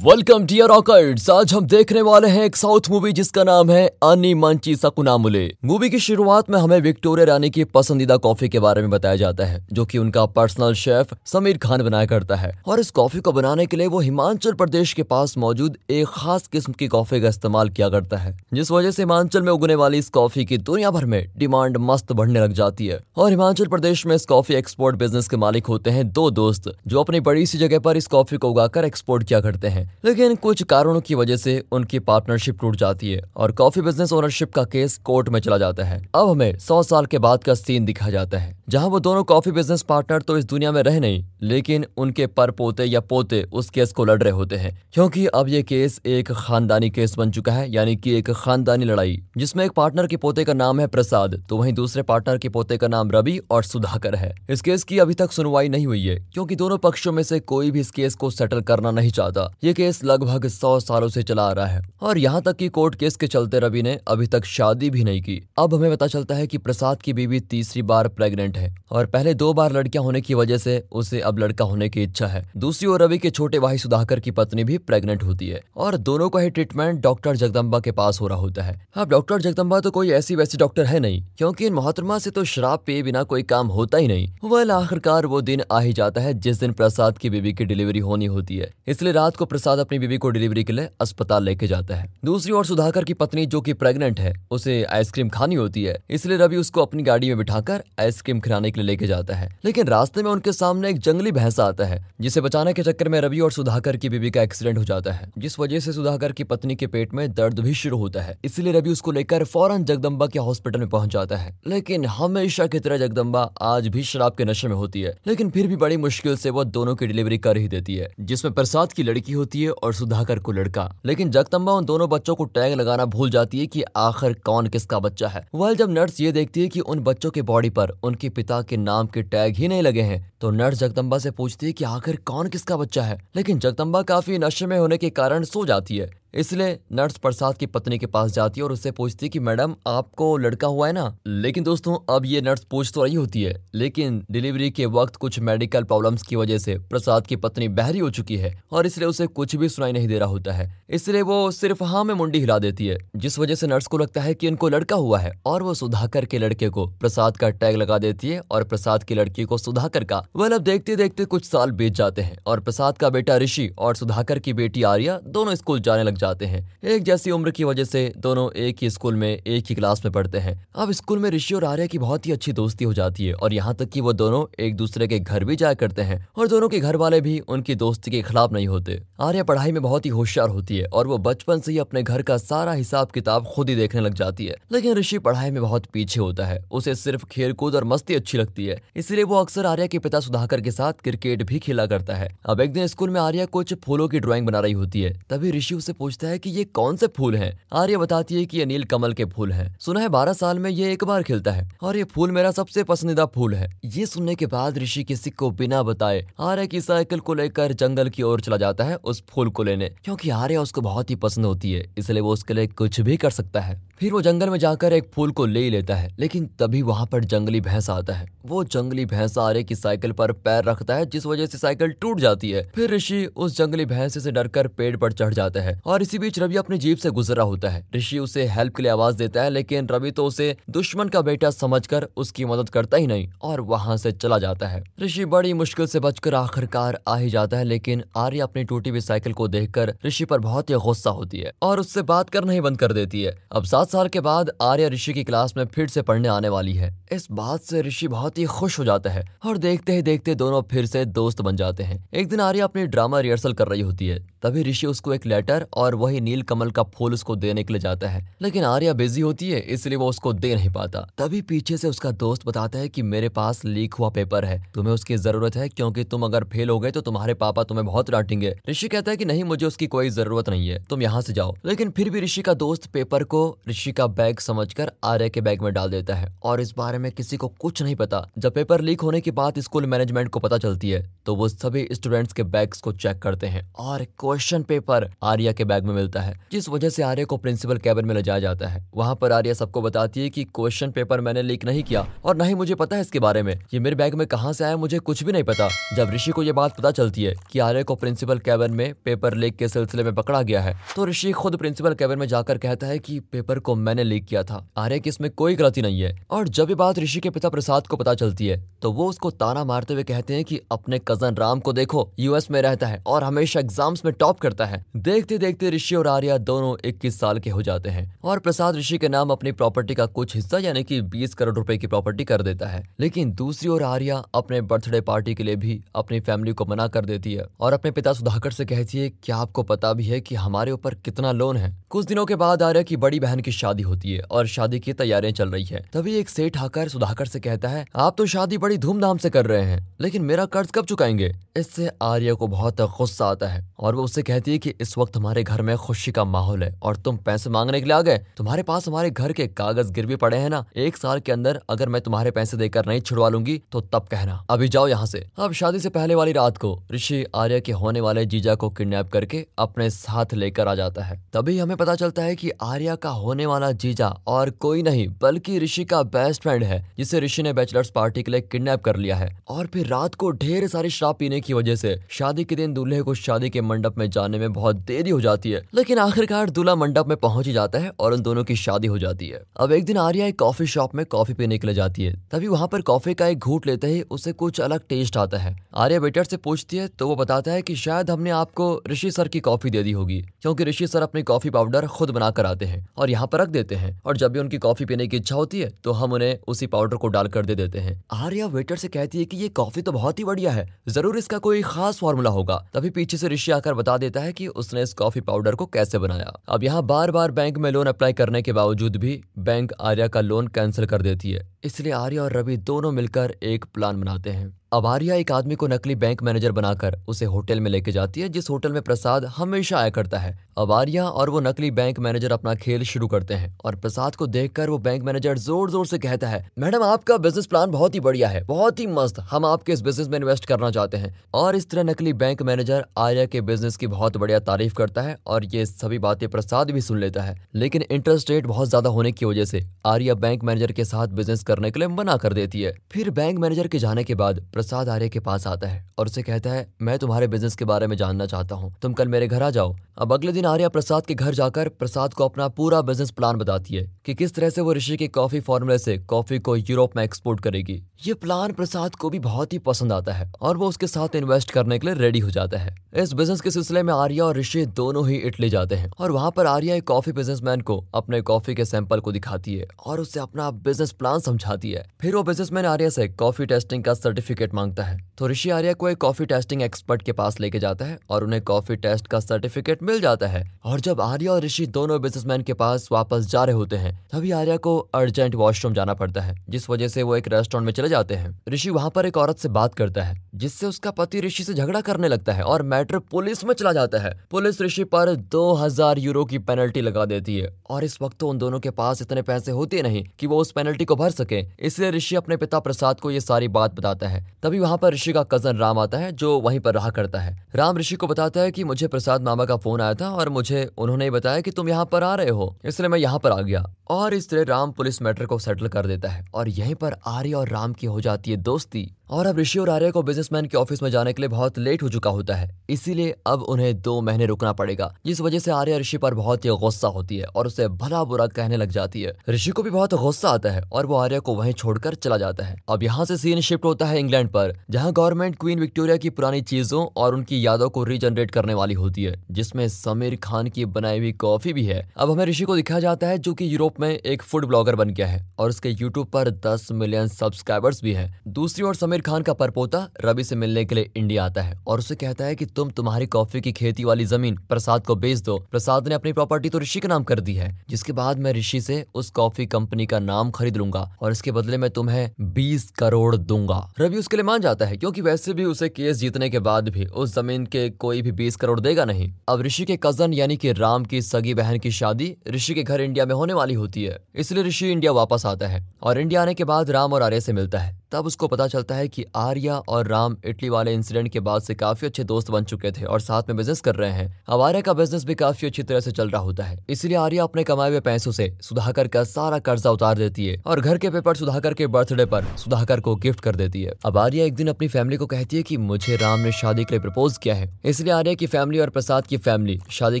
वेलकम 0.00 0.44
डियर 0.46 0.68
रॉकर्ड्स 0.68 1.28
आज 1.30 1.52
हम 1.54 1.64
देखने 1.66 2.02
वाले 2.02 2.28
हैं 2.28 2.44
एक 2.44 2.56
साउथ 2.56 2.88
मूवी 2.90 3.12
जिसका 3.12 3.42
नाम 3.44 3.70
है 3.70 3.86
अन्नी 4.02 4.32
मंची 4.34 4.74
सकुनामुले 4.76 5.42
मूवी 5.64 5.90
की 5.90 5.98
शुरुआत 5.98 6.50
में 6.50 6.58
हमें 6.58 6.80
विक्टोरिया 6.80 7.26
रानी 7.26 7.50
की 7.50 7.64
पसंदीदा 7.66 8.16
कॉफ़ी 8.16 8.48
के 8.48 8.60
बारे 8.60 8.80
में 8.80 8.90
बताया 8.90 9.16
जाता 9.16 9.44
है, 9.44 9.66
जो 9.72 9.84
कि 9.84 9.98
उनका 9.98 10.24
पर्सनल 10.28 10.74
शेफ 10.74 11.12
समीर 11.26 11.58
खान 11.58 11.82
बनाया 11.82 12.06
करता 12.06 12.36
है। 12.36 12.52
और 12.66 12.80
इस 12.80 12.90
कॉफ़ी 12.90 13.20
को 13.20 13.32
बनाने 13.32 13.66
के 13.66 13.76
लिए 13.76 13.86
वो 13.86 14.00
हिमाचल 14.00 14.52
प्रदेश 14.52 14.92
के 14.92 15.02
पास 15.02 15.36
मौजूद 15.38 15.76
एक 15.90 16.06
खास 16.08 16.46
किस्म 16.46 16.72
की 16.72 16.88
कॉफ़ी 16.88 17.20
का 17.20 17.28
इस्तेमाल 17.28 17.68
किया 17.70 17.88
करता 17.88 18.16
है, 18.16 18.36
जिस 18.54 18.70
वजह 18.70 18.90
से 18.90 19.02
हिमाचल 19.02 19.42
में 19.42 19.52
उगने 19.52 19.74
वाली 19.74 19.98
इस 19.98 20.08
कॉफ़ी 20.10 20.44
की 20.44 20.58
दुनिया 20.60 20.90
भर 20.90 21.04
में 21.06 21.24
डिमांड 21.36 21.76
मस्त 21.82 22.12
बढ़ने 22.12 22.40
लग 22.40 22.52
जाती 22.54 22.86
है। 22.86 23.00
और 23.16 23.30
हिमाचल 23.30 23.66
प्रदेश 23.66 24.06
में 24.06 24.16
इस 24.16 24.26
कॉफ़ी 24.26 24.54
एक्सपोर्ट 24.54 24.96
बिज़नेस 24.96 25.28
के 25.28 25.36
मालिक 25.36 25.66
होते 25.66 25.90
हैं 25.90 26.10
दो 26.10 26.28
दोस्त, 26.32 26.72
जो 26.86 27.00
अपनी 27.00 27.20
बड़ी 27.20 27.46
सी 27.46 27.58
जगह 27.58 27.78
पर 27.80 27.96
इस 27.96 28.06
कॉफ़ी 28.08 28.36
को 28.36 28.50
उगाकर 28.50 28.84
एक्सपोर्ट 28.84 29.24
किया 29.24 29.40
करते 29.40 29.68
हैं। 29.68 29.88
लेकिन 30.04 30.34
कुछ 30.36 30.62
कारणों 30.64 31.00
की 31.00 31.14
वजह 31.14 31.36
से 31.36 31.58
उनकी 31.72 31.98
पार्टनरशिप 32.00 32.58
टूट 32.60 32.76
जाती 32.76 33.12
है 33.12 33.22
और 33.36 33.52
कॉफ़ी 33.52 33.82
बिज़नेस 33.82 34.12
ओनरशिप 34.12 34.52
का 34.52 34.64
केस 34.66 34.96
कोर्ट 35.00 35.28
में 35.28 35.40
चला 35.40 35.58
जाता 35.58 35.84
है। 35.84 36.00
अब 36.14 36.28
हमें 36.28 36.58
सौ 36.58 36.82
साल 36.82 37.06
के 37.06 37.18
बाद 37.18 37.44
का 37.44 37.54
सीन 37.54 37.84
दिखा 37.84 38.10
जाता 38.10 38.38
है, 38.38 38.58
जहाँ 38.68 38.86
वो 38.86 39.00
दोनों 39.00 39.24
कॉफ़ी 39.24 39.52
बिज़नेस 39.52 39.82
पार्टनर 39.82 40.22
तो 40.22 40.36
इस 40.38 40.44
दुनिया 40.44 40.72
में 40.72 40.82
रह 40.82 40.98
नहीं, 41.00 41.24
लेकिन 41.42 41.86
उनके 41.96 42.26
पर 42.28 42.50
पोते 42.52 42.84
या 42.84 43.00
पोते 43.02 43.42
उस 43.44 43.70
केस 43.70 43.92
को 43.92 44.04
लड़ 44.04 44.22
रहे 44.22 44.32
होते 44.32 44.56
हैं। 44.56 44.78
क्योंकि 44.92 45.26
अब 45.28 45.48
ये 45.48 45.62
केस 45.62 46.00
एक 46.06 46.32
खानदानी 46.32 46.90
केस 46.90 47.16
बन 47.18 47.30
चुका 47.30 47.52
है, 47.52 47.70
यानी 47.70 47.96
कि 47.96 48.14
एक 48.14 48.30
खानदानी 48.32 48.84
लड़ाई, 48.84 49.20
जिसमें 49.36 49.64
एक 49.64 49.72
पार्टनर 49.72 50.06
के 50.06 50.16
पोते 50.16 50.44
का 50.44 50.52
नाम 50.54 50.80
है 50.80 50.86
प्रसाद 50.88 51.42
तो 51.48 51.56
वहीं 51.56 51.72
दूसरे 51.72 52.02
पार्टनर 52.02 52.38
के 52.38 52.48
पोते 52.48 52.76
का 52.76 52.88
नाम 52.88 53.10
रवि 53.10 53.38
और 53.50 53.64
सुधाकर 53.64 54.14
है। 54.14 54.34
इस 54.50 54.60
केस 54.60 54.84
की 54.84 54.98
अभी 54.98 55.14
तक 55.14 55.32
सुनवाई 55.32 55.68
नहीं 55.68 55.86
हुई 55.86 56.04
है, 56.04 56.16
क्योंकि 56.32 56.56
दोनों 56.56 56.78
पक्षों 56.78 57.12
में 57.12 57.22
से 57.22 57.40
कोई 57.42 57.70
भी 57.70 57.80
इस 57.80 57.90
केस 57.90 58.14
को 58.14 58.30
सेटल 58.30 58.60
करना 58.62 58.90
नहीं 58.90 59.10
चाहता। 59.10 59.50
ये 59.64 59.72
केस 59.80 60.02
लगभग 60.04 60.46
सौ 60.50 60.78
सालों 60.80 61.08
से 61.08 61.22
चला 61.22 61.42
आ 61.42 61.52
रहा 61.52 61.66
है 61.66 61.82
और 62.02 62.18
यहाँ 62.18 62.42
तक 62.42 62.56
कि 62.56 62.68
कोर्ट 62.70 62.94
केस 62.94 63.16
के 63.16 63.26
चलते 63.28 63.58
रवि 63.60 63.82
ने 63.82 63.98
अभी 64.08 64.26
तक 64.26 64.44
शादी 64.46 64.90
भी 64.90 65.04
नहीं 65.04 65.22
की। 65.22 65.40
अब 65.58 65.74
हमें 65.74 65.90
पता 65.90 66.06
चलता 66.08 66.34
है 66.34 66.46
कि 66.46 66.58
प्रसाद 66.58 67.02
की 67.02 67.12
बीवी 67.12 67.40
तीसरी 67.50 67.82
बार 67.84 68.08
प्रेग्नेंट 68.10 68.58
है 68.58 68.74
और 68.90 69.06
पहले 69.08 69.34
दो 69.34 69.52
बार 69.54 69.72
लड़कियाँ 69.72 70.04
होने 70.04 70.20
की 70.20 70.34
वजह 70.34 70.58
से 70.58 70.78
उसे 70.92 71.20
अब 71.20 71.38
लड़का 71.38 71.64
होने 71.64 71.88
की 71.88 72.02
इच्छा 72.02 72.26
है। 72.26 72.44
दूसरी 72.56 72.88
ओर 72.88 73.02
रवि 73.02 73.18
के 73.18 73.30
छोटे 73.30 73.58
भाई 73.58 73.78
सुधाकर 73.78 74.20
की 74.20 74.30
पत्नी 74.32 74.64
भी 74.64 74.78
प्रेग्नेंट 74.80 75.22
होती 75.22 75.48
है 75.48 75.62
और 75.76 75.96
दोनों 75.98 76.28
का 76.28 76.40
ही 76.40 76.50
ट्रीटमेंट 76.50 77.00
डॉक्टर 77.00 77.36
जगदम्बा 77.36 77.80
के 77.80 77.92
पास 77.92 78.20
हो 78.20 78.26
रहा 78.26 78.38
होता 78.38 78.62
है। 78.62 78.80
अब 78.94 79.08
डॉक्टर 79.08 79.40
जगदम्बा 79.40 79.80
तो 79.80 79.90
कोई 79.90 80.10
ऐसी 80.12 80.36
वैसी 80.36 80.58
डॉक्टर 80.58 80.84
है 80.84 81.00
नहीं, 81.00 81.22
क्योंकि 81.38 81.66
इन 81.66 81.72
मोहतरमा 81.72 82.18
से 82.18 82.30
तो 82.30 82.44
शराब 82.46 82.82
पिए 82.86 83.02
बिना 83.02 83.22
कोई 83.24 83.42
काम 83.44 83.68
होता 83.70 83.98
ही 83.98 84.08
नहीं। 84.08 84.28
वह 84.44 84.74
आखिरकार 84.74 85.26
वो 85.26 85.40
दिन 85.42 85.62
आ 85.72 85.80
ही 85.80 85.92
जाता 85.92 86.20
है 86.20 86.34
जिस 86.36 86.60
दिन 86.60 86.72
प्रसाद 86.72 87.18
की 87.18 87.30
बीवी 87.30 87.52
की 87.52 87.64
डिलीवरी 87.64 87.98
होनी 88.00 88.26
होती 88.28 88.56
है। 88.56 88.72
इसलिए 88.88 89.12
रात 89.12 89.36
को 89.36 89.44
प्रसाद 89.44 89.69
अपनी 89.78 89.98
बीबी 89.98 90.18
को 90.18 90.30
डिलीवरी 90.30 90.64
के 90.64 90.72
लिए 90.72 90.88
अस्पताल 91.00 91.44
लेके 91.44 91.66
जाता 91.66 91.96
है। 91.96 92.12
दूसरी 92.24 92.52
ओर 92.52 92.66
सुधाकर 92.66 93.04
की 93.04 93.14
पत्नी, 93.14 93.46
जो 93.46 93.60
कि 93.60 93.72
प्रेग्नेंट 93.72 94.20
है, 94.20 94.46
उसे 94.50 94.84
आइसक्रीम 94.84 95.28
खानी 95.28 95.54
होती 95.54 95.84
है, 95.84 96.02
इसलिए 96.10 96.36
रवि 96.36 96.56
उसको 96.56 96.82
अपनी 96.82 97.02
गाड़ी 97.02 97.28
में 97.28 97.38
बिठाकर 97.38 97.82
आइसक्रीम 98.00 98.40
खिलाने 98.40 98.70
के 98.70 98.80
लिए 98.80 98.86
लेके 98.86 99.06
जाता 99.06 99.34
है। 99.34 99.58
लेकिन 99.64 99.86
रास्ते 99.86 100.22
में 100.22 100.30
उनके 100.30 100.52
सामने 100.52 100.90
एक 100.90 100.98
जंगली 100.98 101.32
भैंसा 101.32 101.64
आता 101.64 101.84
है, 101.84 102.12
जिसे 102.20 102.40
बचाने 102.40 102.72
के 102.72 102.82
चक्कर 102.82 103.08
में 103.08 103.20
रवि 103.20 103.40
और 103.40 103.52
सुधाकर 103.52 103.96
की 103.96 104.08
बीबी 104.08 104.30
का 104.30 104.42
एक्सीडेंट 104.42 104.78
हो 104.78 104.84
जाता 104.84 105.12
है, 105.12 105.30
जिस 105.38 105.58
वजह 105.58 105.80
से 105.80 105.92
सुधाकर 105.92 106.32
की 106.32 106.44
पत्नी 106.44 106.74
के 106.74 106.86
पेट 106.86 107.14
में 107.14 107.32
दर्द 107.34 107.60
भी 107.60 107.74
शुरू 107.74 107.98
होता 107.98 108.22
है। 108.22 108.38
इसलिए 108.44 108.72
रवि 108.72 108.90
उसको 108.90 109.12
लेकर 109.12 109.44
फ़ौरन 109.44 109.84
जगदम्बा 109.84 110.26
के 110.26 110.38
हॉस्पिटल 110.38 110.78
में 110.78 110.88
पहुँच 110.88 111.10
जाता 111.10 111.36
है। 111.36 111.60
लेकिन 111.66 112.04
हमेशा 112.04 112.66
की 112.66 112.78
तरह 112.78 112.98
जगदम्बा 112.98 113.42
आज 113.62 113.88
भी 113.88 114.02
शराब 114.02 114.34
के 114.34 114.44
नशे 114.44 114.68
में 114.68 114.74
होती 114.74 115.02
है, 115.02 115.16
लेकिन 115.26 115.50
फिर 115.50 115.66
भी 115.66 115.76
बड़ी 115.76 115.96
मुश्किल 115.96 116.36
से 116.36 116.50
वो 116.50 116.64
दोनों 116.64 116.94
की 116.94 117.06
डिलीवरी 117.06 117.38
कर 117.38 117.56
ही 117.56 117.68
देती 117.68 117.94
है, 117.94 118.08
जिसमें 118.20 118.54
प्रसाद 118.54 118.92
की 118.92 119.02
लड़की 119.02 119.32
होती 119.32 119.59
है 119.59 119.59
और 119.66 119.94
सुधाकर 119.94 120.38
को 120.38 120.52
लड़का। 120.52 120.88
लेकिन 121.04 121.30
जगदम्बा 121.30 121.72
उन 121.72 121.84
दोनों 121.84 122.08
बच्चों 122.08 122.34
को 122.34 122.44
टैग 122.44 122.74
लगाना 122.74 123.04
भूल 123.04 123.30
जाती 123.30 123.60
है 123.60 123.66
कि 123.66 123.82
आखिर 123.96 124.34
कौन 124.44 124.66
किसका 124.66 124.98
बच्चा 124.98 125.28
है। 125.28 125.46
वह 125.54 125.74
जब 125.74 125.90
नर्स 125.90 126.20
ये 126.20 126.32
देखती 126.32 126.60
है 126.60 126.68
कि 126.68 126.80
उन 126.80 127.00
बच्चों 127.00 127.30
के 127.30 127.42
बॉडी 127.42 127.70
पर 127.70 127.90
उनके 128.02 128.28
पिता 128.28 128.62
के 128.62 128.76
नाम 128.76 129.06
के 129.06 129.22
टैग 129.22 129.56
ही 129.56 129.68
नहीं 129.68 129.82
लगे 129.82 130.02
हैं 130.02 130.32
तो 130.40 130.50
नर्स 130.50 130.78
जगदम्बा 130.78 131.18
से 131.18 131.30
पूछती 131.30 131.66
है 131.66 131.72
कि 131.72 131.84
आखिर 131.84 132.16
कौन 132.16 132.48
किसका 132.48 132.76
बच्चा 132.76 133.02
है। 133.02 133.18
लेकिन 133.36 133.58
जगदम्बा 133.58 134.02
काफ़ी 134.02 134.38
नशे 134.38 134.66
में 134.66 134.78
होने 134.78 134.98
के 134.98 135.10
कारण 135.10 135.44
सो 135.44 135.64
जाती 135.66 135.96
है। 135.96 136.19
इसलिए 136.34 136.78
नर्स 136.92 137.16
प्रसाद 137.16 137.56
की 137.58 137.66
पत्नी 137.66 137.98
के 137.98 138.06
पास 138.06 138.30
जाती 138.32 138.60
है 138.60 138.64
और 138.64 138.72
उससे 138.72 138.90
पूछती 138.90 139.26
है 139.26 139.30
कि 139.30 139.38
मैडम, 139.38 139.74
आपको 139.86 140.36
लड़का 140.36 140.66
हुआ 140.66 140.86
है 140.86 140.92
ना? 140.92 141.16
लेकिन 141.26 141.64
दोस्तों, 141.64 141.96
अब 142.14 142.26
ये 142.26 142.40
नर्स 142.40 142.64
पूछ 142.64 142.90
तो 142.94 143.04
रही 143.04 143.14
होती 143.14 143.42
है, 143.42 143.54
लेकिन 143.74 144.24
डिलीवरी 144.30 144.70
के 144.70 144.86
वक्त 144.88 145.16
कुछ 145.16 145.38
मेडिकल 145.40 145.84
प्रॉब्लम्स 145.84 146.22
की 146.22 146.36
वजह 146.36 146.58
से 146.58 146.78
प्रसाद 146.80 147.26
की 147.26 147.36
पत्नी 147.36 147.68
बहरी 147.70 147.98
हो 147.98 148.10
चुकी 148.10 148.36
है 148.36 148.52
और 148.72 148.86
इसलिए 148.86 149.08
उसे 149.08 149.26
कुछ 149.26 149.56
भी 149.56 149.68
सुनाई 149.68 149.92
नहीं 149.92 150.08
दे 150.08 150.18
रहा 150.18 150.28
होता 150.28 150.52
है। 150.52 150.68
इसलिए 150.90 151.22
वो 151.22 151.50
सिर्फ़ 151.50 151.82
हाँ 151.84 152.04
में 152.04 152.14
मुंडी 152.14 152.40
हिला 152.40 152.58
देती 152.58 152.86
है, 152.86 152.98
जिस 153.16 153.38
वजह 153.38 153.54
से 153.54 153.66
नर्स 153.66 153.86
को 153.86 153.98
लगता 153.98 154.20
है 154.20 154.34
कि 154.34 154.48
इनको 154.48 154.68
लड़का 154.68 154.96
हुआ 154.96 155.18
है 155.18 155.32
और 155.46 155.62
वो 155.62 155.74
सुधाकर 155.74 156.24
के 156.24 156.38
लड़के 156.38 156.68
को 156.68 156.86
प्रसाद 156.90 157.36
का 157.36 157.50
टैग 157.50 157.76
लगा 157.76 157.98
देती 157.98 158.28
है 158.28 158.40
और 158.50 158.64
प्रसाद 158.64 159.04
की 159.04 159.14
लड़की 159.14 159.44
को 159.44 159.58
सुधाकर 159.58 160.04
का। 160.04 160.22
वह 160.36 160.54
अब 160.54 160.62
देखते 160.62 160.96
देखते 160.96 161.24
कुछ 161.24 161.44
साल 161.44 161.70
बीत 161.70 161.94
जाते 161.94 162.22
हैं 162.22 162.36
और 162.46 162.60
प्रसाद 162.60 162.98
का 162.98 163.10
बेटा 163.10 163.36
ऋषि 163.36 163.68
और 163.78 163.96
सुधाकर 163.96 164.38
की 164.38 164.52
बेटी 164.52 164.82
आर्या 164.84 165.18
दोनों 165.26 165.54
स्कूल 165.54 165.80
जाने 165.80 166.02
लग 166.02 166.16
जाते 166.20 166.46
हैं। 166.46 166.60
एक 166.84 167.02
जैसी 167.02 167.30
उम्र 167.30 167.50
की 167.50 167.64
वजह 167.64 167.84
से 167.84 168.12
दोनों 168.16 168.50
एक 168.58 168.76
ही 168.82 168.90
स्कूल 168.90 169.14
में, 169.14 169.30
एक 169.36 169.64
ही 169.68 169.74
क्लास 169.74 170.04
में 170.04 170.12
पढ़ते 170.12 170.38
हैं। 170.38 170.54
अब 170.74 170.92
स्कूल 170.92 171.18
में 171.18 171.30
ऋषि 171.30 171.54
और 171.54 171.64
आर्या 171.64 171.86
की 171.86 171.98
बहुत 171.98 172.26
ही 172.26 172.32
अच्छी 172.32 172.52
दोस्ती 172.52 172.84
हो 172.84 172.92
जाती 172.94 173.26
है 173.26 173.34
और 173.34 173.52
यहाँ 173.52 173.74
तक 173.74 173.88
की 173.88 174.00
वो 174.00 174.12
दोनों 174.12 174.44
एक 174.64 174.76
दूसरे 174.76 175.08
के 175.08 175.18
घर 175.18 175.44
भी 175.44 175.56
जाया 175.56 175.74
करते 175.74 176.02
हैं 176.02 176.26
और 176.36 176.48
दोनों 176.48 176.68
के 176.68 176.80
घर 176.80 176.96
वाले 176.96 177.20
भी 177.20 177.38
उनकी 177.48 177.74
दोस्ती 177.74 178.10
के 178.10 178.22
खिलाफ 178.22 178.52
नहीं 178.52 178.66
होते। 178.66 179.00
आर्या 179.20 179.44
पढ़ाई 179.44 179.72
में 179.72 179.82
बहुत 179.82 180.04
ही 180.06 180.10
होशियार 180.10 180.48
होती 180.48 180.76
है 180.76 180.86
और 180.92 181.06
वो 181.06 181.18
बचपन 181.18 181.60
से 181.60 181.72
ही 181.72 181.78
अपने 181.78 182.02
घर 182.02 182.22
का 182.22 182.36
सारा 182.38 182.72
हिसाब 182.72 183.10
किताब 183.10 183.46
खुद 183.54 183.68
ही 183.68 183.76
देखने 183.76 184.00
लग 184.00 184.14
जाती 184.14 184.46
है। 184.46 184.56
लेकिन 184.72 184.94
ऋषि 184.94 185.18
पढ़ाई 185.18 185.50
में 185.50 185.62
बहुत 185.62 185.86
पीछे 185.86 186.20
होता 186.20 186.46
है। 186.46 186.58
उसे 186.72 186.94
सिर्फ़ 186.94 187.24
खेल 187.24 187.52
कूद 187.52 187.74
और 187.74 187.84
मस्ती 187.84 188.14
अच्छी 188.14 188.38
लगती 188.38 188.66
है। 188.66 188.80
इसलिए 188.96 189.24
वो 189.24 189.36
अक्सर 189.36 189.66
आर्या 189.66 189.86
के 189.86 189.98
पिता 189.98 190.20
सुधाकर 190.20 190.60
के 190.60 190.70
साथ 190.70 190.92
क्रिकेट 191.04 191.42
भी 191.42 191.58
खेला 191.58 191.86
करता 191.86 192.14
है। 192.14 192.28
अब 192.46 192.60
एक 192.60 192.72
दिन 192.72 192.86
स्कूल 192.86 193.10
में 193.10 193.20
आर्या 193.20 193.46
कुछ 193.46 193.74
फूलों 193.74 194.08
की 194.08 194.20
ड्राइंग 194.20 194.46
बना 194.46 194.60
रही 194.60 194.72
होती 194.72 195.02
है। 195.02 195.12
तभी 195.30 195.50
ऋषि 195.50 195.74
उसे 195.74 195.92
पूछता 196.10 196.28
है 196.28 196.38
कि 196.38 196.50
ये 196.50 196.62
कौन 196.66 196.96
से 196.96 197.06
फूल 197.06 197.34
हैं? 197.36 197.50
आर्या 197.72 197.98
बताती 197.98 198.34
है 198.34 198.44
कि 198.46 198.58
ये 198.58 198.64
नील 198.66 198.84
कमल 198.84 199.12
के 199.12 199.24
फूल 199.24 199.52
हैं। 199.52 199.66
सुना 199.80 200.00
है, 200.00 200.08
बारह 200.08 200.32
साल 200.32 200.58
में 200.58 200.68
ये 200.70 200.92
एक 200.92 201.04
बार 201.04 201.22
खिलता 201.22 201.50
है, 201.52 201.68
और 201.82 201.96
ये 201.96 202.04
फूल 202.04 202.30
मेरा 202.30 202.50
सबसे 202.50 202.82
पसंदीदा 202.84 203.26
फूल 203.26 203.54
है। 203.54 203.68
ये 203.86 204.06
सुनने 204.06 204.34
के 204.34 204.46
बाद 204.46 204.78
ऋषि 204.78 205.04
किसी 205.04 205.30
को 205.30 205.50
बिना 205.50 205.82
बताए 205.82 206.26
आर्या 206.40 206.64
की 206.66 206.80
साइकिल 206.80 207.20
को 207.20 207.34
लेकर 207.34 207.72
जंगल 207.74 208.08
की 208.08 208.22
ओर 208.22 208.40
चला 208.40 208.56
जाता 208.56 208.84
है 208.84 208.96
उस 208.96 209.22
फूल 209.30 209.50
को 209.50 209.62
लेने, 209.62 209.88
क्योंकि 210.04 210.30
आर्या 210.30 210.62
उसको 210.62 210.80
बहुत 210.80 211.10
ही 211.10 211.14
पसंद 211.16 211.46
होती 211.46 211.72
है, 211.72 211.84
इसलिए 211.98 212.20
वो 212.20 212.32
उसके 212.32 212.54
लिए 212.54 212.66
कुछ 212.66 213.00
भी 213.00 213.16
कर 213.16 213.30
सकता 213.30 213.60
है। 213.60 213.80
फिर 214.00 214.12
वो 214.12 214.22
जंगल 214.22 214.50
में 214.50 214.58
जाकर 214.58 214.92
एक 214.92 215.10
फूल 215.14 215.30
को 215.30 215.46
ले 215.46 215.60
ही 215.60 215.70
लेता 215.70 215.94
है, 215.94 216.14
लेकिन 216.18 216.46
तभी 216.58 216.82
वहाँ 216.82 217.06
पर 217.06 217.24
जंगली 217.26 217.60
भैंस 217.60 217.90
आता 217.90 218.12
है। 218.12 218.28
वो 218.46 218.64
जंगली 218.66 219.04
भैंस 219.06 219.38
आर्य 219.38 219.62
की 219.62 219.74
साइकिल 219.74 220.12
पर 220.12 220.32
पैर 220.34 220.64
रखता 220.64 220.94
है, 220.94 221.06
जिस 221.06 221.26
वजह 221.26 221.46
से 221.46 221.58
साइकिल 221.58 221.94
टूट 222.00 222.20
जाती 222.20 222.50
है। 222.50 222.62
फिर 222.74 222.90
ऋषि 222.90 223.24
उस 223.26 223.56
जंगली 223.58 223.84
भैंस 223.86 224.22
से 224.24 224.30
डरकर 224.32 224.68
पेड़ 224.68 224.96
पर 224.96 225.12
चढ़ 225.12 225.34
जाता 225.34 225.60
है, 225.60 225.80
और 225.86 225.99
इसी 226.02 226.18
बीच 226.18 226.38
रवि 226.38 226.56
अपनी 226.56 226.78
जीप 226.78 226.98
से 226.98 227.10
गुजरा 227.10 227.42
होता 227.42 227.68
है। 227.68 227.84
ऋषि 227.96 228.18
उसे 228.18 228.46
हेल्प 228.46 228.76
के 228.76 228.82
लिए 228.82 228.92
आवाज़ 228.92 229.16
देता 229.16 229.42
है, 229.42 229.50
लेकिन 229.50 229.88
रवि 229.88 230.10
तो 230.10 230.24
उसे 230.26 230.56
दुश्मन 230.70 231.08
का 231.08 231.20
बेटा 231.22 231.50
समझकर 231.50 232.06
उसकी 232.16 232.44
मदद 232.44 232.68
करता 232.68 232.96
ही 232.96 233.06
नहीं 233.06 233.28
और 233.42 233.60
वहाँ 233.62 233.96
से 233.96 234.12
चला 234.12 234.38
जाता 234.38 234.68
है। 234.68 234.82
ऋषि 235.02 235.24
बड़ी 235.26 235.52
मुश्किल 235.52 235.86
से 235.86 236.00
बचकर 236.00 236.34
आखिरकार 236.34 236.98
आ 237.08 237.16
ही 237.16 237.30
जाता 237.30 237.56
है, 237.56 237.64
लेकिन 237.64 238.02
आर्य 238.16 238.40
अपनी 238.40 238.64
टूटी 238.64 238.90
हुई 238.90 239.00
साइकिल 239.00 239.32
को 239.32 239.48
देखकर 239.48 239.94
ऋषि 240.06 240.24
पर 240.24 240.38
बहुत 240.40 240.70
ही 240.70 240.74
गुस्सा 240.80 241.10
होती 241.10 241.38
है 241.38 241.52
और 241.62 241.80
उससे 241.80 242.02
बात 242.04 242.30
करना 242.30 242.52
ही 242.52 242.60
बंद 242.60 242.78
कर 242.78 242.92
देती 242.92 243.22
है। 243.22 243.36
अब 243.52 243.64
सात 243.64 243.90
साल 243.90 244.08
के 244.08 244.20
बाद 244.20 244.50
आर्या 244.62 244.88
ऋषि 244.88 245.12
की 245.12 245.24
क्लास 245.24 245.54
में 245.56 245.64
फिर 245.66 245.88
से 245.88 246.02
पढ़ने 246.02 246.28
आने 246.28 246.48
वाली 246.48 246.72
है। 246.72 246.90
इस 247.12 247.26
बात 247.32 247.60
से 247.60 247.82
ऋषि 247.82 248.08
बहुत 248.08 248.38
ही 248.38 248.44
खुश 248.46 248.78
हो 248.78 248.84
जाता 248.84 249.10
है 249.10 249.24
और 249.46 249.58
देखते 249.58 249.92
ही 249.92 250.02
देखते 250.02 250.34
दोनों 250.34 250.62
फिर 250.70 250.86
से 250.86 251.04
दोस्त 251.04 251.40
बन 251.40 251.56
जाते 251.56 251.82
हैं। 251.82 252.04
एक 252.14 252.28
दिन 252.28 252.40
आर्या 252.40 252.64
अपनी 252.64 252.86
ड्रामा 252.86 253.20
रिहर्सल 253.20 253.52
कर 253.52 253.68
रही 253.68 253.80
होती 253.80 254.06
है, 254.06 254.18
तभी 254.42 254.62
ऋषि 254.62 254.86
उसको 254.86 255.14
एक 255.14 255.26
लेटर 255.26 255.66
और 255.74 255.89
वही 255.94 256.20
नील 256.20 256.42
कमल 256.42 256.70
का 256.70 256.82
फूल 256.88 257.14
उसको 257.14 257.36
देने 257.36 257.64
के 257.64 257.72
लिए 257.72 257.80
जाता 257.80 258.08
है। 258.08 258.28
लेकिन 258.42 258.64
आर्या 258.64 258.92
बिज़ी 258.92 259.22
होती 259.22 259.50
है, 259.50 259.60
इसलिए 259.60 259.96
वो 259.96 260.08
उसको 260.08 260.32
दे 260.32 260.54
नहीं 260.54 260.70
पाता। 260.70 261.00
तभी 261.18 261.40
पीछे 261.42 261.76
से 261.76 261.88
उसका 261.88 262.10
दोस्त 262.10 262.46
बताता 262.46 262.78
है 262.78 262.88
कि 262.88 263.02
मेरे 263.02 263.28
पास 263.28 263.64
लीक 263.64 263.94
हुआ 263.94 264.08
पेपर 264.10 264.44
है। 264.44 264.60
तुम्हें 264.74 264.94
उसकी 264.94 265.16
ज़रूरत 265.16 265.56
है, 265.56 265.68
क्योंकि 265.68 266.04
तुम 266.04 266.24
अगर 266.24 266.44
फेल 266.44 266.70
हो 266.70 266.78
गए 266.80 266.90
तो 266.90 267.00
तुम्हारे 267.00 267.34
पापा 267.34 267.62
तुम्हें 267.62 267.86
बहुत 267.86 268.10
डांटेंगे। 268.10 268.54
ऋषि 268.68 268.88
कहता 268.88 269.10
है 269.10 269.16
कि 269.16 269.24
नहीं, 269.24 269.44
मुझे 269.44 269.66
उसकी 269.66 269.86
कोई 269.86 270.10
ज़रूरत 270.10 270.48
नहीं 270.48 270.68
है, 270.68 270.82
तुम 270.84 271.02
यहाँ 271.02 271.20
से 271.22 271.32
जाओ। 271.32 271.54
लेकिन 271.66 271.90
फिर 271.90 272.10
भी 272.10 272.20
ऋषि 272.20 272.42
का 272.42 272.54
दोस्त 272.54 272.86
पेपर 272.86 273.24
को 273.24 273.40
ऋषि 273.68 273.92
का 273.92 274.06
बैग 274.06 274.38
समझकर 274.38 274.92
आर्या 275.04 275.28
के 275.28 275.40
बैग 275.40 275.62
में 275.62 275.72
डाल 275.72 275.90
देता 275.90 276.14
है। 276.14 276.34
और 276.42 276.60
इस 276.60 276.74
बारे 276.76 276.98
में 276.98 277.10
किसी 277.12 277.36
को 277.36 277.48
कुछ 277.50 277.82
नहीं 277.82 277.96
पता। 277.96 278.26
जब 278.38 278.54
पेपर 278.54 278.80
लीक 278.80 279.00
होने 279.00 279.20
की 279.20 279.30
बात 279.32 279.58
स्कूल 279.58 279.86
मैनेजमेंट 279.86 280.28
को 280.28 280.40
पता 280.40 280.58
चलती 280.58 280.90
है 280.90 281.08
तो 281.26 281.34
वो 281.34 281.48
सभी 281.48 281.86
स्टूडेंट्स 281.92 282.32
के 282.32 282.42
बैग्स 282.44 282.80
को 282.80 282.92
चेक 282.92 283.18
करते 283.18 283.46
हैं। 283.46 283.62
और 283.80 284.04
क्वेश्चन 284.18 284.62
पेपर 284.62 285.08
आर्या 285.22 285.52
के 285.52 285.64
बैग 285.64 285.79
में 285.82 285.94
मिलता 285.94 286.20
है, 286.20 286.34
जिस 286.52 286.68
वजह 286.68 286.90
से 286.90 287.02
आर्या 287.02 287.24
को 287.24 287.36
प्रिंसिपल 287.38 287.78
कैबिन 287.78 288.06
में 288.06 288.14
ले 288.14 288.22
जाया 288.22 288.40
जाता 288.40 288.68
है। 288.68 288.82
वहाँ 288.94 289.14
पर 289.16 289.32
आर्या 289.32 289.54
सबको 289.54 289.82
बताती 289.82 290.20
है 290.20 290.28
की 290.30 290.44
क्वेश्चन 290.46 290.90
पेपर 290.90 291.20
मैंने 291.20 291.42
लीक 291.42 291.64
नहीं 291.64 291.82
किया 291.82 292.06
और 292.24 292.36
न 292.36 292.42
ही 292.42 292.54
मुझे 292.54 292.74
पता 292.74 292.96
है 292.96 293.02
इसके 293.02 293.18
बारे 293.20 293.42
में। 293.42 293.52
ये 293.72 293.80
मेरे 293.80 293.96
बैग 293.96 294.14
में 294.14 294.26
कहाँ 294.26 294.52
से 294.52 294.64
आया 294.64 294.76
मुझे 294.78 294.98
कुछ 295.00 295.22
भी 295.24 295.32
नहीं 295.32 295.44
पता। 295.44 295.68
जब 295.96 296.10
ऋषि 296.10 296.30
को 296.30 296.42
ये 296.42 296.52
बात 296.52 296.76
पता 296.76 296.90
चलती 296.92 297.24
है 297.24 297.34
की 297.52 297.58
आर्या 297.60 297.82
को 297.82 297.94
प्रिंसिपल 297.96 298.38
कैबिन 298.40 298.74
में 298.74 298.92
पेपर 299.04 299.34
लीक 299.36 299.56
के 299.56 299.68
सिलसिले 299.68 300.04
में 300.04 300.14
पकड़ा 300.14 300.42
गया 300.42 300.60
है 300.60 300.76
तो 300.96 301.06
ऋषि 301.06 301.32
खुद 301.32 301.56
प्रिंसिपल 301.56 301.94
कैबिन 301.94 302.18
में 302.18 302.26
जाकर 302.28 302.58
कहता 302.58 302.86
है 302.86 302.98
की 303.00 303.18
पेपर 303.22 303.58
को 303.60 303.74
मैंने 303.76 304.04
लीक 304.04 304.26
किया 304.26 304.42
था। 304.42 304.66
आर्य 304.76 304.98
की 304.98 305.08
इसमें 305.10 305.30
कोई 305.32 305.54
गलती 305.56 305.82
नहीं 305.82 306.00
है 306.00 306.14
और 306.30 306.48
जब 306.50 306.70
ये 306.70 306.74
बात 306.76 306.98
ऋषि 306.98 307.20
के 307.20 307.30
पिता 307.30 307.48
प्रसाद 307.48 307.86
को 307.86 307.96
पता 307.96 308.14
चलती 308.14 308.46
है 308.46 308.58
तो 308.82 308.92
वो 308.92 309.08
उसको 309.08 309.30
ताना 309.32 309.64
मारते 309.64 309.94
हुए 309.94 310.02
कहते 310.04 310.34
हैं 310.34 310.44
कि 310.44 310.60
अपने 310.72 310.98
कज़न 311.00 311.34
राम 311.36 311.60
को 311.60 311.72
देखो 311.72 312.08
यूएस 312.18 312.50
में 312.50 312.60
रहता 312.62 312.86
है 312.86 313.02
और 313.06 313.24
हमेशा 313.24 313.60
एग्ज़ाम्स 313.60 314.04
में 314.04 314.12
टॉप 314.14 314.40
करता 314.40 314.64
है। 314.66 314.84
देखते 314.98 315.38
देखते 315.38 315.69
ऋषि 315.70 315.94
और 315.94 316.06
आर्या 316.06 316.38
दोनों 316.38 316.76
इक्कीस 316.84 317.18
साल 317.20 317.38
के 317.38 317.50
हो 317.50 317.62
जाते 317.62 317.90
हैं 317.90 318.18
और 318.24 318.38
प्रसाद 318.38 318.76
ऋषि 318.76 318.98
के 318.98 319.08
नाम 319.08 319.30
अपनी 319.30 319.52
प्रॉपर्टी 319.52 319.94
का 319.94 320.06
कुछ 320.06 320.34
हिस्सा, 320.36 320.58
यानी 320.58 320.84
कि 320.84 321.00
बीस 321.02 321.34
करोड़ 321.34 321.54
रुपए 321.54 321.78
की 321.78 321.86
प्रॉपर्टी 321.86 322.24
कर 322.24 322.42
देता 322.42 322.66
है। 322.66 322.82
लेकिन 323.00 323.32
दूसरी 323.32 323.68
ओर 323.68 323.82
आर्या 323.82 324.22
अपने 324.34 324.60
बर्थडे 324.60 325.00
पार्टी 325.00 325.34
के 325.34 325.42
लिए 325.42 325.56
भी 325.56 325.80
अपनी 325.94 326.20
फैमिली 326.20 326.52
को 326.52 326.66
मना 326.66 326.88
कर 326.88 327.04
देती 327.04 327.34
है 327.34 327.46
और 327.60 327.72
अपने 327.72 327.90
पिता 327.90 328.12
सुधाकर 328.12 328.50
से 328.50 328.64
कहती 328.64 328.98
है, 328.98 329.08
क्या 329.10 329.36
आपको 329.36 329.62
पता 329.62 329.92
भी 329.92 330.04
है 330.04 330.20
की 330.20 330.34
हमारे 330.34 330.72
ऊपर 330.72 330.94
कितना 330.94 331.32
लोन 331.32 331.56
है? 331.56 331.79
कुछ 331.90 332.06
दिनों 332.06 332.24
के 332.26 332.36
बाद 332.36 332.62
आर्या 332.62 332.82
की 332.82 332.96
बड़ी 332.96 333.18
बहन 333.20 333.40
की 333.40 333.52
शादी 333.52 333.82
होती 333.82 334.12
है 334.12 334.22
और 334.22 334.46
शादी 334.46 334.78
की 334.80 334.92
तैयारियाँ 334.92 335.32
चल 335.32 335.48
रही 335.48 335.64
है। 335.64 335.80
तभी 335.92 336.14
एक 336.14 336.28
सेठ 336.28 336.56
आकर 336.56 336.88
सुधाकर 336.88 337.26
से 337.26 337.40
कहता 337.40 337.68
है, 337.68 337.84
आप 337.96 338.14
तो 338.18 338.26
शादी 338.26 338.58
बड़ी 338.58 338.76
धूमधाम 338.78 339.18
से 339.18 339.30
कर 339.30 339.46
रहे 339.46 339.62
हैं, 339.62 339.96
लेकिन 340.00 340.22
मेरा 340.22 340.44
कर्ज 340.46 340.70
कब 340.70 340.84
चुकाएँगे? 340.84 341.32
इससे 341.56 341.90
आर्या 342.02 342.34
को 342.34 342.46
बहुत 342.46 342.80
गुस्सा 342.80 343.26
आता 343.26 343.46
है 343.46 343.64
और 343.78 343.94
वो 343.94 344.02
उससे 344.02 344.22
कहती 344.22 344.52
है 344.52 344.58
कि 344.58 344.74
इस 344.80 344.96
वक्त 344.98 345.16
हमारे 345.16 345.42
घर 345.42 345.62
में 345.62 345.76
खुशी 345.76 346.12
का 346.12 346.24
माहौल 346.24 346.62
है 346.62 346.72
और 346.82 346.96
तुम 346.96 347.16
पैसे 347.16 347.50
मांगने 347.50 347.80
के 347.80 347.86
लिए 347.86 347.94
आ 347.94 348.00
गए। 348.00 348.18
तुम्हारे 348.36 348.62
पास 348.62 348.86
हमारे 348.88 349.10
घर 349.10 349.32
के 349.32 349.46
कागज़ 349.48 349.92
गिरवी 349.92 350.16
पड़े 350.16 350.36
हैं 350.36 350.50
ना। 350.50 350.64
एक 350.76 350.96
साल 350.96 351.20
के 351.20 351.32
अंदर 351.32 351.60
अगर 351.70 351.88
मैं 351.88 352.00
तुम्हारे 352.02 352.30
पैसे 352.30 352.56
देकर 352.56 352.86
नहीं 352.86 353.00
छुड़वा 353.00 353.28
लूँगी 353.28 353.60
तो 353.72 353.80
तब 353.82 354.06
कहना। 354.10 354.44
अभी 354.50 354.68
जाओ 354.68 354.86
यहाँ 354.88 355.06
से। 355.06 355.26
अब 355.38 355.52
शादी 355.52 355.80
से 355.80 355.88
पहले 355.88 356.14
वाली 356.14 356.32
रात 356.32 356.58
को 356.58 356.72
ऋषि 356.92 357.24
आर्या 357.34 357.58
के 357.58 357.72
होने 357.72 358.00
वाले 358.00 358.26
जीजा 358.26 358.54
को 358.54 358.70
किडनैप 358.70 359.10
करके 359.10 359.46
अपने 359.58 359.90
साथ 359.90 360.34
लेकर 360.34 360.68
आ 360.68 360.74
जाता 360.74 361.04
है। 361.04 361.20
तभी 361.32 361.58
हमें 361.58 361.76
पता 361.80 361.94
चलता 361.94 362.22
है 362.22 362.34
कि 362.36 362.50
आर्या 362.62 362.94
का 362.94 363.10
होने 363.10 363.44
वाला 363.46 363.70
जीजा 363.72 364.08
और 364.28 364.50
कोई 364.60 364.82
नहीं, 364.82 365.06
बल्कि 365.22 365.58
ऋषि 365.58 365.84
का 365.84 366.02
बेस्ट 366.04 366.42
फ्रेंड 366.42 366.64
है, 366.64 366.80
जिसे 366.98 367.20
ऋषि 367.20 367.42
ने 367.42 367.52
बैचलर्स 367.52 367.90
पार्टी 367.90 368.22
के 368.22 368.30
लिए 368.30 368.40
किडनैप 368.42 368.80
कर 368.80 368.96
लिया 368.96 369.16
है। 369.16 369.28
और 369.48 369.66
फिर 369.66 369.86
रात 369.86 370.14
को 370.14 370.30
ढेर 370.32 370.66
सारी 370.68 370.90
शराब 370.90 371.16
पीने 371.18 371.40
की 371.40 371.54
वजह 371.54 371.76
से 371.76 371.94
शादी 372.10 372.44
के 372.44 372.56
दिन 372.56 372.72
दूल्हे 372.74 373.00
को 373.02 373.14
शादी 373.14 373.50
के 373.50 373.60
मंडप 373.60 373.98
में 373.98 374.08
जाने 374.10 374.38
में 374.38 374.52
बहुत 374.52 374.76
देरी 374.86 375.10
हो 375.10 375.20
जाती 375.20 375.50
है, 375.50 375.62
लेकिन 375.74 375.98
आखिरकार 375.98 376.50
दूल्हा 376.50 376.74
मंडप 376.74 377.08
में 377.08 377.16
पहुँच 377.18 377.46
ही 377.46 377.52
जाता 377.52 377.78
है 377.78 377.90
और 377.90 378.12
उन 378.12 378.22
दोनों 378.22 378.44
की 378.44 378.56
शादी 378.56 378.88
हो 378.88 378.98
जाती 378.98 379.28
है। 379.28 379.42
अब 379.60 379.72
एक 379.72 379.84
दिन 379.84 379.96
आर्या 379.98 380.26
एक 380.26 380.38
कॉफ़ी 380.38 380.66
शॉप 380.66 380.94
में 380.94 381.04
कॉफ़ी 381.06 381.34
पीने 381.34 381.58
के 381.58 381.66
लिए 381.66 381.76
जाती 381.76 382.04
है। 382.04 382.12
तभी 382.32 382.48
वहाँ 382.48 382.68
पर 382.68 382.82
कॉफ़ी 382.82 383.14
का 383.14 383.26
एक 383.26 383.38
घूट 383.38 383.66
लेते 383.66 383.86
ही 383.86 384.02
उसे 384.10 384.32
कुछ 384.34 384.60
अलग 384.60 384.86
टेस्ट 384.88 385.16
आता 385.16 385.38
है। 385.38 385.56
आर्या 385.76 385.98
वेटर 385.98 386.24
से 386.24 386.36
पूछती 386.38 386.76
है 386.76 386.88
तो 386.90 387.08
वो 387.08 387.16
बताता 387.16 387.52
है 387.52 387.62
कि 387.62 387.76
शायद 387.76 388.10
हमने 388.10 388.30
आपको 388.34 388.70
ऋषि 388.88 389.10
सर 389.10 389.28
की 389.28 389.40
कॉफ़ी 389.40 389.70
दे 389.70 389.82
दी 389.82 389.92
होगी, 389.92 390.20
क्योंकि 390.42 390.64
ऋषि 390.64 390.86
सर 390.86 391.02
अपनी 391.02 391.22
कॉफ़ी 391.22 391.50
पाउडर 391.50 391.68
खुद 391.88 392.10
बनाकर 392.10 392.46
आते 392.46 392.64
हैं 392.64 392.86
और 392.96 393.10
यहाँ 393.10 393.26
पर 393.26 393.40
रख 393.40 393.48
देते 393.48 393.74
हैं। 393.74 394.00
और 394.02 394.16
जब 394.16 394.32
भी 394.32 394.38
उनकी 394.38 394.58
कॉफ़ी 394.58 394.84
पीने 394.84 395.06
की 395.06 395.16
इच्छा 395.16 395.34
होती 395.34 395.60
है 395.60 395.70
तो 395.84 395.92
हम 395.92 396.12
उन्हें 396.12 396.38
उसी 396.48 396.66
पाउडर 396.66 396.96
को 396.96 397.08
डालकर 397.08 397.46
दे 397.46 397.54
देते 397.54 397.78
हैं। 397.78 398.02
आर्या 398.14 398.46
वेटर 398.48 398.76
से 398.76 398.88
कहती 398.88 399.18
है 399.18 399.24
कि 399.24 399.36
ये 399.36 399.48
कॉफ़ी 399.50 399.82
तो 399.82 399.92
बहुत 399.92 400.18
ही 400.18 400.24
बढ़िया 400.24 400.50
है। 400.50 400.66
ज़रूर 400.88 401.18
इसका 401.18 401.38
कोई 401.38 401.62
खास 401.62 401.98
फॉर्मूला 401.98 402.30
होगा। 402.30 402.56
तभी 402.74 402.90
पीछे 402.90 403.16
से 403.16 403.28
ऋषि 403.28 403.52
आकर 403.52 403.74
बता 403.74 403.96
देता 403.98 404.20
है 404.20 404.32
की 404.32 404.46
उसने 404.48 404.82
इस 404.82 404.94
कॉफ़ी 404.94 405.20
पाउडर 405.20 405.54
को 405.54 405.66
कैसे 405.68 405.98
बनाया। 405.98 406.32
अब 406.48 406.64
यहाँ 406.64 406.82
बार 406.82 407.10
बार 407.10 407.30
बैंक 407.30 407.58
में 407.58 407.70
लोन 407.70 407.86
अप्लाई 407.86 408.12
करने 408.12 408.42
के 408.42 408.52
बावजूद 408.52 408.96
भी 408.96 409.20
बैंक 409.40 409.72
आर्या 409.80 410.08
का 410.08 410.20
लोन 410.20 410.48
कैंसिल 410.48 410.86
कर 410.86 411.02
देती 411.02 411.30
है। 411.30 411.48
इसलिए 411.62 411.92
आर्या 411.92 412.22
और 412.22 412.32
रवि 412.32 412.56
दोनों 412.56 412.90
मिलकर 412.92 413.34
एक 413.42 413.64
प्लान 413.74 414.00
बनाते 414.00 414.30
हैं। 414.30 414.58
अब 414.72 414.86
आर्या 414.86 415.14
एक 415.14 415.30
आदमी 415.32 415.54
को 415.54 415.66
नकली 415.66 415.94
बैंक 415.94 416.22
मैनेजर 416.22 416.52
बनाकर 416.52 416.96
उसे 417.08 417.24
होटल 417.24 417.60
में 417.60 417.70
लेके 417.70 417.92
जाती 417.92 418.20
है, 418.20 418.28
जिस 418.28 418.50
होटल 418.50 418.72
में 418.72 418.82
प्रसाद 418.82 419.24
हमेशा 419.36 419.78
आया 419.78 419.90
करता 419.90 420.18
है। 420.18 420.38
अब 420.58 420.72
आर्या 420.72 421.04
और 421.04 421.30
वो 421.30 421.40
नकली 421.40 421.70
बैंक 421.70 421.98
मैनेजर 421.98 422.32
अपना 422.32 422.54
खेल 422.54 422.82
शुरू 422.82 423.06
करते 423.08 423.34
हैं 423.34 423.56
और 423.64 423.76
प्रसाद 423.76 424.16
को 424.16 424.26
देखकर 424.26 424.70
वो 424.70 424.78
बैंक 424.78 425.02
मैनेजर 425.02 425.38
ज़ोर 425.38 425.70
ज़ोर 425.70 425.86
से 425.86 425.98
कहता 425.98 426.28
है, 426.28 426.46
मैडम, 426.58 426.82
आपका 426.82 427.16
बिज़नेस 427.16 427.46
प्लान 427.46 427.70
बहुत 427.70 427.94
ही 427.94 428.00
बढ़िया 428.00 428.28
है, 428.28 428.44
बहुत 428.44 428.80
ही 428.80 428.86
मस्त। 428.88 429.18
हम 429.20 429.44
आपके 429.46 429.72
इस 429.72 429.80
बिज़नेस 429.80 430.08
में 430.08 430.18
इन्वेस्ट 430.18 430.44
करना 430.44 430.70
चाहते 430.70 430.96
हैं। 430.96 431.14
और 431.34 431.56
इस 431.56 431.68
तरह 431.70 431.82
नकली 431.82 432.12
बैंक 432.14 432.42
मैनेजर 432.42 432.84
आर्या 432.98 433.26
के 433.26 433.40
बिज़नेस 433.42 433.76
की 433.76 433.86
बहुत 433.88 434.16
बढ़िया 434.16 434.38
तारीफ़ 434.40 434.74
करता 434.74 435.02
है 435.02 435.16
और 435.26 435.44
ये 435.46 435.66
सभी 435.66 435.98
बातें 435.98 436.28
प्रसाद 436.28 436.70
भी 436.70 436.80
सुन 436.80 436.98
लेता 436.98 437.22
है। 437.22 437.36
लेकिन 437.54 437.82
इंटरेस्ट 437.82 438.30
रेट 438.30 438.46
बहुत 438.46 438.68
ज़्यादा 438.68 438.90
होने 438.90 439.12
की 439.12 439.26
वजह 439.26 439.44
से 439.44 439.64
आर्या 439.86 440.14
बैंक 440.16 440.44
मैनेजर 440.44 440.72
के 440.72 440.84
साथ 440.84 441.08
बिज़नेस 441.10 441.42
करने 441.50 441.70
के 441.70 441.80
लिए 441.80 441.88
मना 441.90 442.16
कर 442.16 442.32
देती 442.32 442.62
है। 442.62 442.74
फिर 442.92 443.10
बैंक 443.12 443.38
मैनेजर 443.38 443.68
के 443.68 443.78
जाने 443.78 444.04
के 444.04 444.14
बाद 444.14 444.40
प्रसाद 444.52 444.88
आर्य 444.88 445.08
के 445.08 445.20
पास 445.20 445.46
आता 445.46 445.68
है 445.68 445.84
और 445.98 446.06
उसे 446.06 446.22
कहता 446.22 446.50
है, 446.50 446.66
मैं 446.82 446.98
तुम्हारे 446.98 447.28
बिज़नेस 447.28 447.56
के 447.56 447.64
बारे 447.64 447.86
में 447.86 447.96
जानना 447.96 448.26
चाहता 448.26 448.54
हूँ। 448.54 448.74
तुम 448.82 448.92
कल 448.92 449.08
मेरे 449.08 449.28
घर 449.28 449.42
आ 449.42 449.50
जाओ। 449.50 449.76
अब 449.98 450.12
अगले 450.12 450.32
दिन 450.32 450.46
आर्या 450.46 450.68
प्रसाद 450.68 451.06
के 451.06 451.14
घर 451.14 451.34
जाकर 451.34 451.68
प्रसाद 451.70 452.14
को 452.14 452.24
अपना 452.24 452.46
पूरा 452.50 452.80
बिज़नेस 452.82 453.10
प्लान 453.10 453.36
बताती 453.36 453.74
है 453.74 453.84
कि 454.06 454.14
किस 454.14 454.34
तरह 454.34 454.50
से 454.50 454.60
वो 454.60 454.72
ऋषि 454.72 454.96
के 454.96 455.08
कॉफ़ी 455.10 455.40
फॉर्मूले 455.40 455.78
से 455.78 455.96
कॉफ़ी 456.06 456.38
को 456.38 456.56
यूरोप 456.56 456.96
में 456.96 457.02
एक्सपोर्ट 457.04 457.40
करेगी। 457.40 457.82
ये 458.06 458.14
प्लान 458.16 458.52
प्रसाद 458.52 458.94
को 458.94 459.10
भी 459.10 459.18
बहुत 459.20 459.52
ही 459.52 459.58
पसंद 459.60 459.92
आता 459.92 460.12
है 460.12 460.30
और 460.40 460.56
वो 460.56 460.68
उसके 460.68 460.86
साथ 460.86 461.16
इन्वेस्ट 461.16 461.50
करने 461.50 461.78
के 461.78 461.86
लिए 461.86 461.94
रेडी 461.96 462.18
हो 462.18 462.30
जाता 462.30 462.58
है। 462.58 462.74
इस 462.94 463.12
बिज़नेस 463.12 463.40
के 463.40 463.50
सिलसिले 463.50 463.82
में 463.82 463.92
आर्या 463.94 464.24
और 464.24 464.36
ऋषि 464.36 464.64
दोनों 464.76 465.06
ही 465.08 465.16
इटली 465.18 465.48
जाते 465.50 465.74
हैं 465.74 465.90
और 465.98 466.12
वहाँ 466.12 466.30
पर 466.30 466.46
आर्या 466.46 466.74
एक 466.74 466.86
कॉफ़ी 466.86 467.12
बिजनेसमैन 467.12 467.60
को 467.60 467.78
अपने 467.94 468.20
कॉफ़ी 468.22 468.54
के 468.54 468.64
सैंपल 468.64 469.00
को 469.00 469.12
दिखाती 469.12 469.54
है 469.54 469.66
और 469.86 470.00
उससे 470.00 470.20
अपना 470.20 470.50
बिज़नेस 470.60 470.92
प्लान 470.92 471.20
समझाती 471.40 471.70
है। 471.70 471.84
फिर 472.00 472.14
वो 472.16 472.22
बिजनेसमैन 472.22 472.64
आर्या 472.64 472.88
से 472.88 473.08
कॉफ़ी 473.08 473.46
टेस्टिंग 473.46 473.84
का 473.84 473.94
सर्टिफिकेट 473.94 474.54
माँगता 474.54 474.82
है। 474.82 474.98
तो 475.18 475.28
ऋषि 475.28 475.50
आर्या 475.50 475.72
को 475.72 475.88
एक 475.88 475.96
कॉफ़ी 475.96 476.26
टेस्टिंग 476.26 476.62
एक्सपर्ट 476.62 477.02
के 477.02 477.12
पास 477.12 477.40
लेके 477.40 477.58
जाता 477.58 477.84
है 477.84 477.98
और 478.10 478.24
उन्हें 478.24 478.42
कॉफ़ी 478.42 478.76
टेस्ट 478.76 479.06
का 479.06 479.20
सर्टिफिकेट 479.20 479.82
मिल 479.82 480.00
जाता 480.00 480.26
है। 480.26 480.58
और 480.64 480.80
जब 480.80 481.00
आर्या 481.00 481.32
और 481.32 481.42
ऋषि 481.42 481.66
दोनों 481.66 482.00
बिजनेसमैन 482.02 482.42
के 482.42 482.52
पास 482.52 482.88
वापस 482.92 483.26
जा 483.26 483.44
रहे 483.44 483.54
होते 483.54 483.76
हैं, 483.76 483.98
तभी 484.12 484.30
आर्या 484.30 484.56
को 484.56 484.78
अर्जेंट 484.78 485.34
वॉशरूम 485.34 485.74
जाना 485.74 485.94
पड़ता 485.94 486.20
है, 486.20 486.34
जिस 486.48 486.70
वजह 486.70 486.88
से 486.88 487.02
वो 487.02 487.16
एक 487.16 487.28
रेस्टोरेंट 487.28 487.66
में 487.66 487.72
चले 487.72 487.88
जाते 487.88 488.14
हैं। 488.14 488.40
ऋषि 488.48 488.70
वहाँ 488.70 488.90
पर 488.90 489.06
एक 489.06 489.16
औरत 489.16 489.38
से 489.38 489.48
बात 489.48 489.74
करता 489.74 490.02
है। 490.02 490.29
जिससे 490.40 490.66
उसका 490.66 490.90
पति 490.92 491.20
ऋषि 491.20 491.44
से 491.44 491.54
झगड़ा 491.54 491.80
करने 491.82 492.08
लगता 492.08 492.32
है 492.32 492.42
और 492.44 492.62
मैटर 492.64 492.98
पुलिस 493.10 493.44
में 493.44 493.54
चला 493.54 493.72
जाता 493.72 493.98
है। 493.98 494.12
पुलिस 494.30 494.60
ऋषि 494.62 494.84
पर 494.86 495.14
दो 495.32 495.52
हज़ार 495.54 495.98
यूरो 495.98 496.24
की 496.24 496.38
पेनल्टी 496.40 496.80
लगा 496.80 497.04
देती 497.06 497.36
है 497.38 497.52
और 497.70 497.84
इस 497.84 498.00
वक्त 498.02 498.18
तो 498.20 498.28
उन 498.28 498.38
दोनों 498.38 498.60
के 498.60 498.70
पास 498.72 499.02
इतने 499.02 499.22
पैसे 499.22 499.52
होते 499.52 499.82
नहीं 499.82 500.04
कि 500.18 500.26
वो 500.26 500.38
उस 500.38 500.52
पेनल्टी 500.52 500.84
को 500.84 500.96
भर 500.96 501.10
सके। 501.12 501.44
इसलिए 501.60 501.90
ऋषि 501.90 502.16
अपने 502.16 502.36
पिता 502.36 502.60
प्रसाद 502.60 503.00
को 503.00 503.10
ये 503.10 503.20
सारी 503.20 503.48
बात 503.50 503.74
बताता 503.74 504.08
है। 504.08 504.24
तभी 504.42 504.58
वहाँ 504.58 504.78
पर 504.78 504.92
ऋषि 504.94 505.12
का 505.12 505.22
कज़न 505.24 505.56
राम 505.58 505.78
आता 505.78 505.98
है, 505.98 506.12
जो 506.12 506.38
वहीं 506.40 506.60
पर 506.60 506.74
रहा 506.74 506.90
करता 506.90 507.20
है। 507.20 507.36
राम 507.54 507.78
ऋषि 507.78 507.96
को 507.96 508.06
बताता 508.06 508.40
है 508.40 508.50
की 508.50 508.64
मुझे 508.64 508.88
प्रसाद 508.88 509.22
मामा 509.22 509.44
का 509.44 509.56
फ़ोन 509.58 509.80
आया 509.80 509.94
था 509.94 510.10
और 510.10 510.28
मुझे 510.28 510.68
उन्होंने 510.78 511.10
बताया 511.10 511.40
की 511.40 511.50
तुम 511.50 511.68
यहाँ 511.68 511.84
पर 511.86 512.02
आ 512.02 512.14
रहे 512.14 512.30
हो, 512.30 512.54
इसलिए 512.64 512.88
मैं 512.88 512.98
यहाँ 512.98 513.18
पर 513.18 513.32
आ 513.32 513.40
गया। 513.40 513.64
और 513.90 514.14
इस 514.14 514.28
तरह 514.30 514.42
राम 514.44 514.72
पुलिस 514.72 515.02
मैटर 515.02 515.26
को 515.26 515.38
सेटल 515.38 515.68
कर 515.68 515.86
देता 515.86 516.08
है 516.08 516.24
और 516.34 516.48
यहीं 516.50 516.74
पर 516.74 516.96
आर्य 517.08 517.32
और 517.32 517.48
राम 517.48 517.72
की 517.72 517.86
हो 517.86 518.00
जाती 518.00 518.30
है 518.30 518.36
दोस्ती। 518.38 518.90
और 519.10 519.26
अब 519.26 519.38
ऋषि 519.38 519.58
और 519.58 519.70
आर्य 519.70 519.90
को 519.90 520.02
बिजनेसमैन 520.02 520.46
के 520.46 520.56
ऑफ़िस 520.56 520.82
में 520.82 520.90
जाने 520.90 521.12
के 521.12 521.22
लिए 521.22 521.28
बहुत 521.28 521.58
लेट 521.58 521.82
हो 521.82 521.88
चुका 521.88 522.10
होता 522.10 522.34
है। 522.34 522.48
इसीलिए 522.70 523.14
अब 523.26 523.42
उन्हें 523.42 523.80
दो 523.82 524.00
महीने 524.00 524.26
रुकना 524.26 524.52
पड़ेगा। 524.52 524.92
जिस 525.06 525.20
वजह 525.20 525.38
से 525.38 525.50
आर्य 525.50 525.78
ऋषि 525.78 525.98
पर 525.98 526.14
बहुत 526.14 526.44
ही 526.44 526.50
गुस्सा 526.50 526.88
होती 526.88 527.16
है 527.16 527.26
और 527.26 527.46
उसे 527.46 527.68
भला 527.68 528.02
बुरा 528.04 528.26
कहने 528.26 528.56
लग 528.56 528.70
जाती 528.70 529.02
है। 529.02 529.12
ऋषि 529.28 529.50
को 529.50 529.62
भी 529.62 529.70
बहुत 529.70 529.94
गुस्सा 529.94 530.30
आता 530.30 530.50
है 530.50 530.62
और 530.72 530.86
वो 530.86 530.96
आर्य 530.96 531.20
को 531.20 531.34
वहीं 531.34 531.52
छोड़कर 531.52 531.94
चला 531.94 532.16
जाता 532.16 532.44
है। 532.44 532.56
अब 532.68 532.82
यहाँ 532.82 533.04
से 533.04 533.16
सीन 533.16 533.40
शिफ्ट 533.40 533.64
होता 533.64 533.86
है 533.86 533.98
इंग्लैंड 533.98 534.28
पर, 534.28 534.54
जहाँ 534.70 534.92
गवर्नमेंट 534.92 535.36
क्वीन 535.36 535.60
विक्टोरिया 535.60 535.96
की 535.96 536.10
पुरानी 536.10 536.40
चीज़ों 536.42 536.86
और 536.96 537.14
उनकी 537.14 537.46
यादों 537.46 537.68
को 537.70 537.84
रीजनरेट 537.84 538.30
करने 538.30 538.54
वाली 538.54 538.74
होती 538.74 539.04
है, 539.04 539.14
जिसमें 539.30 539.68
समीर 539.68 540.16
खान 540.16 540.48
की 540.48 540.64
बनाई 540.64 540.98
हुई 540.98 541.12
कॉफ़ी 541.12 541.52
भी 541.52 541.64
है। 541.64 541.92
अब 541.96 542.10
हमें 542.10 542.24
ऋषि 542.26 542.44
को 542.44 542.56
दिखाया 542.56 542.80
जाता 542.80 543.06
है 543.06 543.18
जो 543.18 543.34
की 543.34 543.46
यूरोप 543.46 543.80
में 543.80 543.88
एक 543.90 544.22
फ़ूड 544.22 544.46
ब्लॉगर 544.46 544.76
बन 544.76 544.90
गया 544.90 545.06
है 545.06 545.24
और 545.38 545.48
उसके 545.48 545.68
यूट्यूब 545.70 546.06
पर 546.06 546.30
दस 546.46 546.68
मिलियन 546.72 547.08
सब्सक्राइबर्स 547.08 547.82
भी 547.82 547.92
है। 547.92 548.10
दूसरी 548.28 548.64
ओर 548.64 548.74
समीर 548.74 548.99
खान 549.00 549.22
का 549.22 549.32
परपोता 549.34 549.78
रवि 550.04 550.24
से 550.24 550.36
मिलने 550.36 550.64
के 550.64 550.74
लिए 550.74 550.90
इंडिया 550.96 551.24
आता 551.24 551.42
है 551.42 551.56
और 551.66 551.78
उसे 551.78 551.94
कहता 551.96 552.24
है 552.24 552.34
कि 552.34 552.46
तुम 552.46 552.70
तुम्हारी 552.70 553.06
कॉफ़ी 553.08 553.40
की 553.40 553.52
खेती 553.52 553.84
वाली 553.84 554.04
ज़मीन 554.06 554.36
प्रसाद 554.48 554.86
को 554.86 554.94
बेच 554.96 555.20
दो। 555.20 555.38
प्रसाद 555.50 555.88
ने 555.88 555.94
अपनी 555.94 556.12
प्रॉपर्टी 556.12 556.48
तो 556.48 556.58
ऋषि 556.58 556.80
के 556.80 556.88
नाम 556.88 557.04
कर 557.04 557.20
दी 557.20 557.34
है, 557.34 557.50
जिसके 557.70 557.92
बाद 557.92 558.18
मैं 558.18 558.32
ऋषि 558.32 558.60
से 558.60 558.84
उस 558.94 559.10
कॉफ़ी 559.10 559.46
कंपनी 559.48 559.86
का 559.86 559.98
नाम 560.00 560.30
खरीद 560.30 560.56
लूँगा 560.56 560.80
और 561.02 561.12
इसके 561.12 561.32
बदले 561.32 561.58
में 561.58 561.68
तुम्हें 561.70 562.10
बीस 562.22 562.70
करोड़ 562.70 563.16
दूँगा। 563.16 563.58
रवि 563.80 563.98
उसके 563.98 564.16
लिए 564.16 564.24
मान 564.24 564.40
जाता 564.40 564.66
है, 564.66 564.76
क्योंकि 564.76 565.00
वैसे 565.00 565.34
भी 565.34 565.44
उसे 565.44 565.68
केस 565.70 565.96
जीतने 565.96 566.30
के 566.30 566.38
बाद 566.40 566.68
भी 566.68 566.84
उस 566.86 567.14
ज़मीन 567.14 567.46
के 567.46 567.68
कोई 567.70 568.02
भी 568.02 568.12
बीस 568.12 568.36
करोड़ 568.36 568.58
देगा 568.60 568.84
नहीं। 568.84 569.12
अब 569.28 569.42
ऋषि 569.42 569.64
के 569.64 569.78
कज़न 569.82 570.14
यानी 570.14 570.36
कि 570.36 570.52
राम 570.54 570.84
की 570.84 571.02
सगी 571.02 571.34
बहन 571.34 571.58
की 571.58 571.70
शादी 571.72 572.14
ऋषि 572.28 572.54
के 572.54 572.62
घर 572.62 572.80
इंडिया 572.80 573.06
में 573.06 573.14
होने 573.14 573.32
वाली 573.32 573.54
होती 573.54 573.84
है, 573.84 573.98
इसलिए 574.14 574.44
ऋषि 574.44 574.70
इंडिया 574.70 574.92
वापस 574.92 575.26
आता 575.26 575.48
है 575.48 575.66
और 575.82 575.98
इंडिया 576.00 576.22
आने 576.22 576.34
के 576.34 576.44
बाद 576.44 576.70
राम 576.70 576.92
और 576.92 577.02
आर्य 577.02 577.20
से 577.20 577.32
मिलता 577.32 577.58
है। 577.58 577.78
तब 577.92 578.06
उसको 578.06 578.28
पता 578.28 578.46
चलता 578.46 578.74
है 578.74 578.88
कि 578.88 579.04
आर्या 579.16 579.56
और 579.58 579.88
राम 579.88 580.16
इटली 580.24 580.48
वाले 580.48 580.72
इंसिडेंट 580.74 581.08
के 581.08 581.20
बाद 581.20 581.42
से 581.42 581.54
काफ़ी 581.54 581.86
अच्छे 581.86 582.04
दोस्त 582.04 582.30
बन 582.30 582.44
चुके 582.44 582.70
थे 582.72 582.84
और 582.84 583.00
साथ 583.00 583.22
में 583.22 583.36
बिज़नेस 583.36 583.60
कर 583.60 583.74
रहे 583.74 583.90
हैं। 583.90 584.22
अब 584.28 584.40
आर्या 584.40 584.60
का 584.60 584.72
बिज़नेस 584.72 585.04
भी 585.04 585.14
काफ़ी 585.14 585.46
अच्छी 585.48 585.62
तरह 585.62 585.80
से 585.80 585.90
चल 585.90 586.10
रहा 586.10 586.20
होता 586.22 586.44
है। 586.44 586.58
इसलिए 586.70 586.96
आर्या 586.96 587.24
अपने 587.24 587.44
कमाए 587.44 587.70
हुए 587.70 587.80
पैसों 587.80 588.12
से 588.12 588.30
सुधाकर 588.42 588.88
का 588.88 589.04
सारा 589.04 589.38
कर्जा 589.40 589.70
उतार 589.70 589.98
देती 589.98 590.26
है 590.26 590.36
और 590.46 590.60
घर 590.60 590.78
के 590.78 590.90
पेपर 590.90 591.16
सुधाकर 591.16 591.54
के 591.54 591.66
बर्थडे 591.68 592.04
पर 592.04 592.24
सुधाकर 592.36 592.80
को 592.80 592.94
गिफ्ट 592.96 593.20
कर 593.20 593.36
देती 593.36 593.62
है। 593.62 593.74
अब 593.84 593.98
आर्या 593.98 594.24
एक 594.24 594.34
दिन 594.34 594.48
अपनी 594.48 594.68
फैमिली 594.68 594.96
को 594.96 595.06
कहती 595.06 595.36
है 595.36 595.42
की 595.42 595.56
मुझे 595.56 595.96
राम 595.96 596.20
ने 596.20 596.32
शादी 596.32 596.64
के 596.64 596.74
लिए 596.74 596.80
प्रपोज 596.80 597.18
किया 597.18 597.34
है। 597.34 597.50
इसलिए 597.64 597.92
आर्या 597.92 598.14
की 598.14 598.26
फैमिली 598.26 598.60
और 598.60 598.70
प्रसाद 598.70 599.06
की 599.06 599.16
फैमिली 599.18 599.58
शादी 599.70 600.00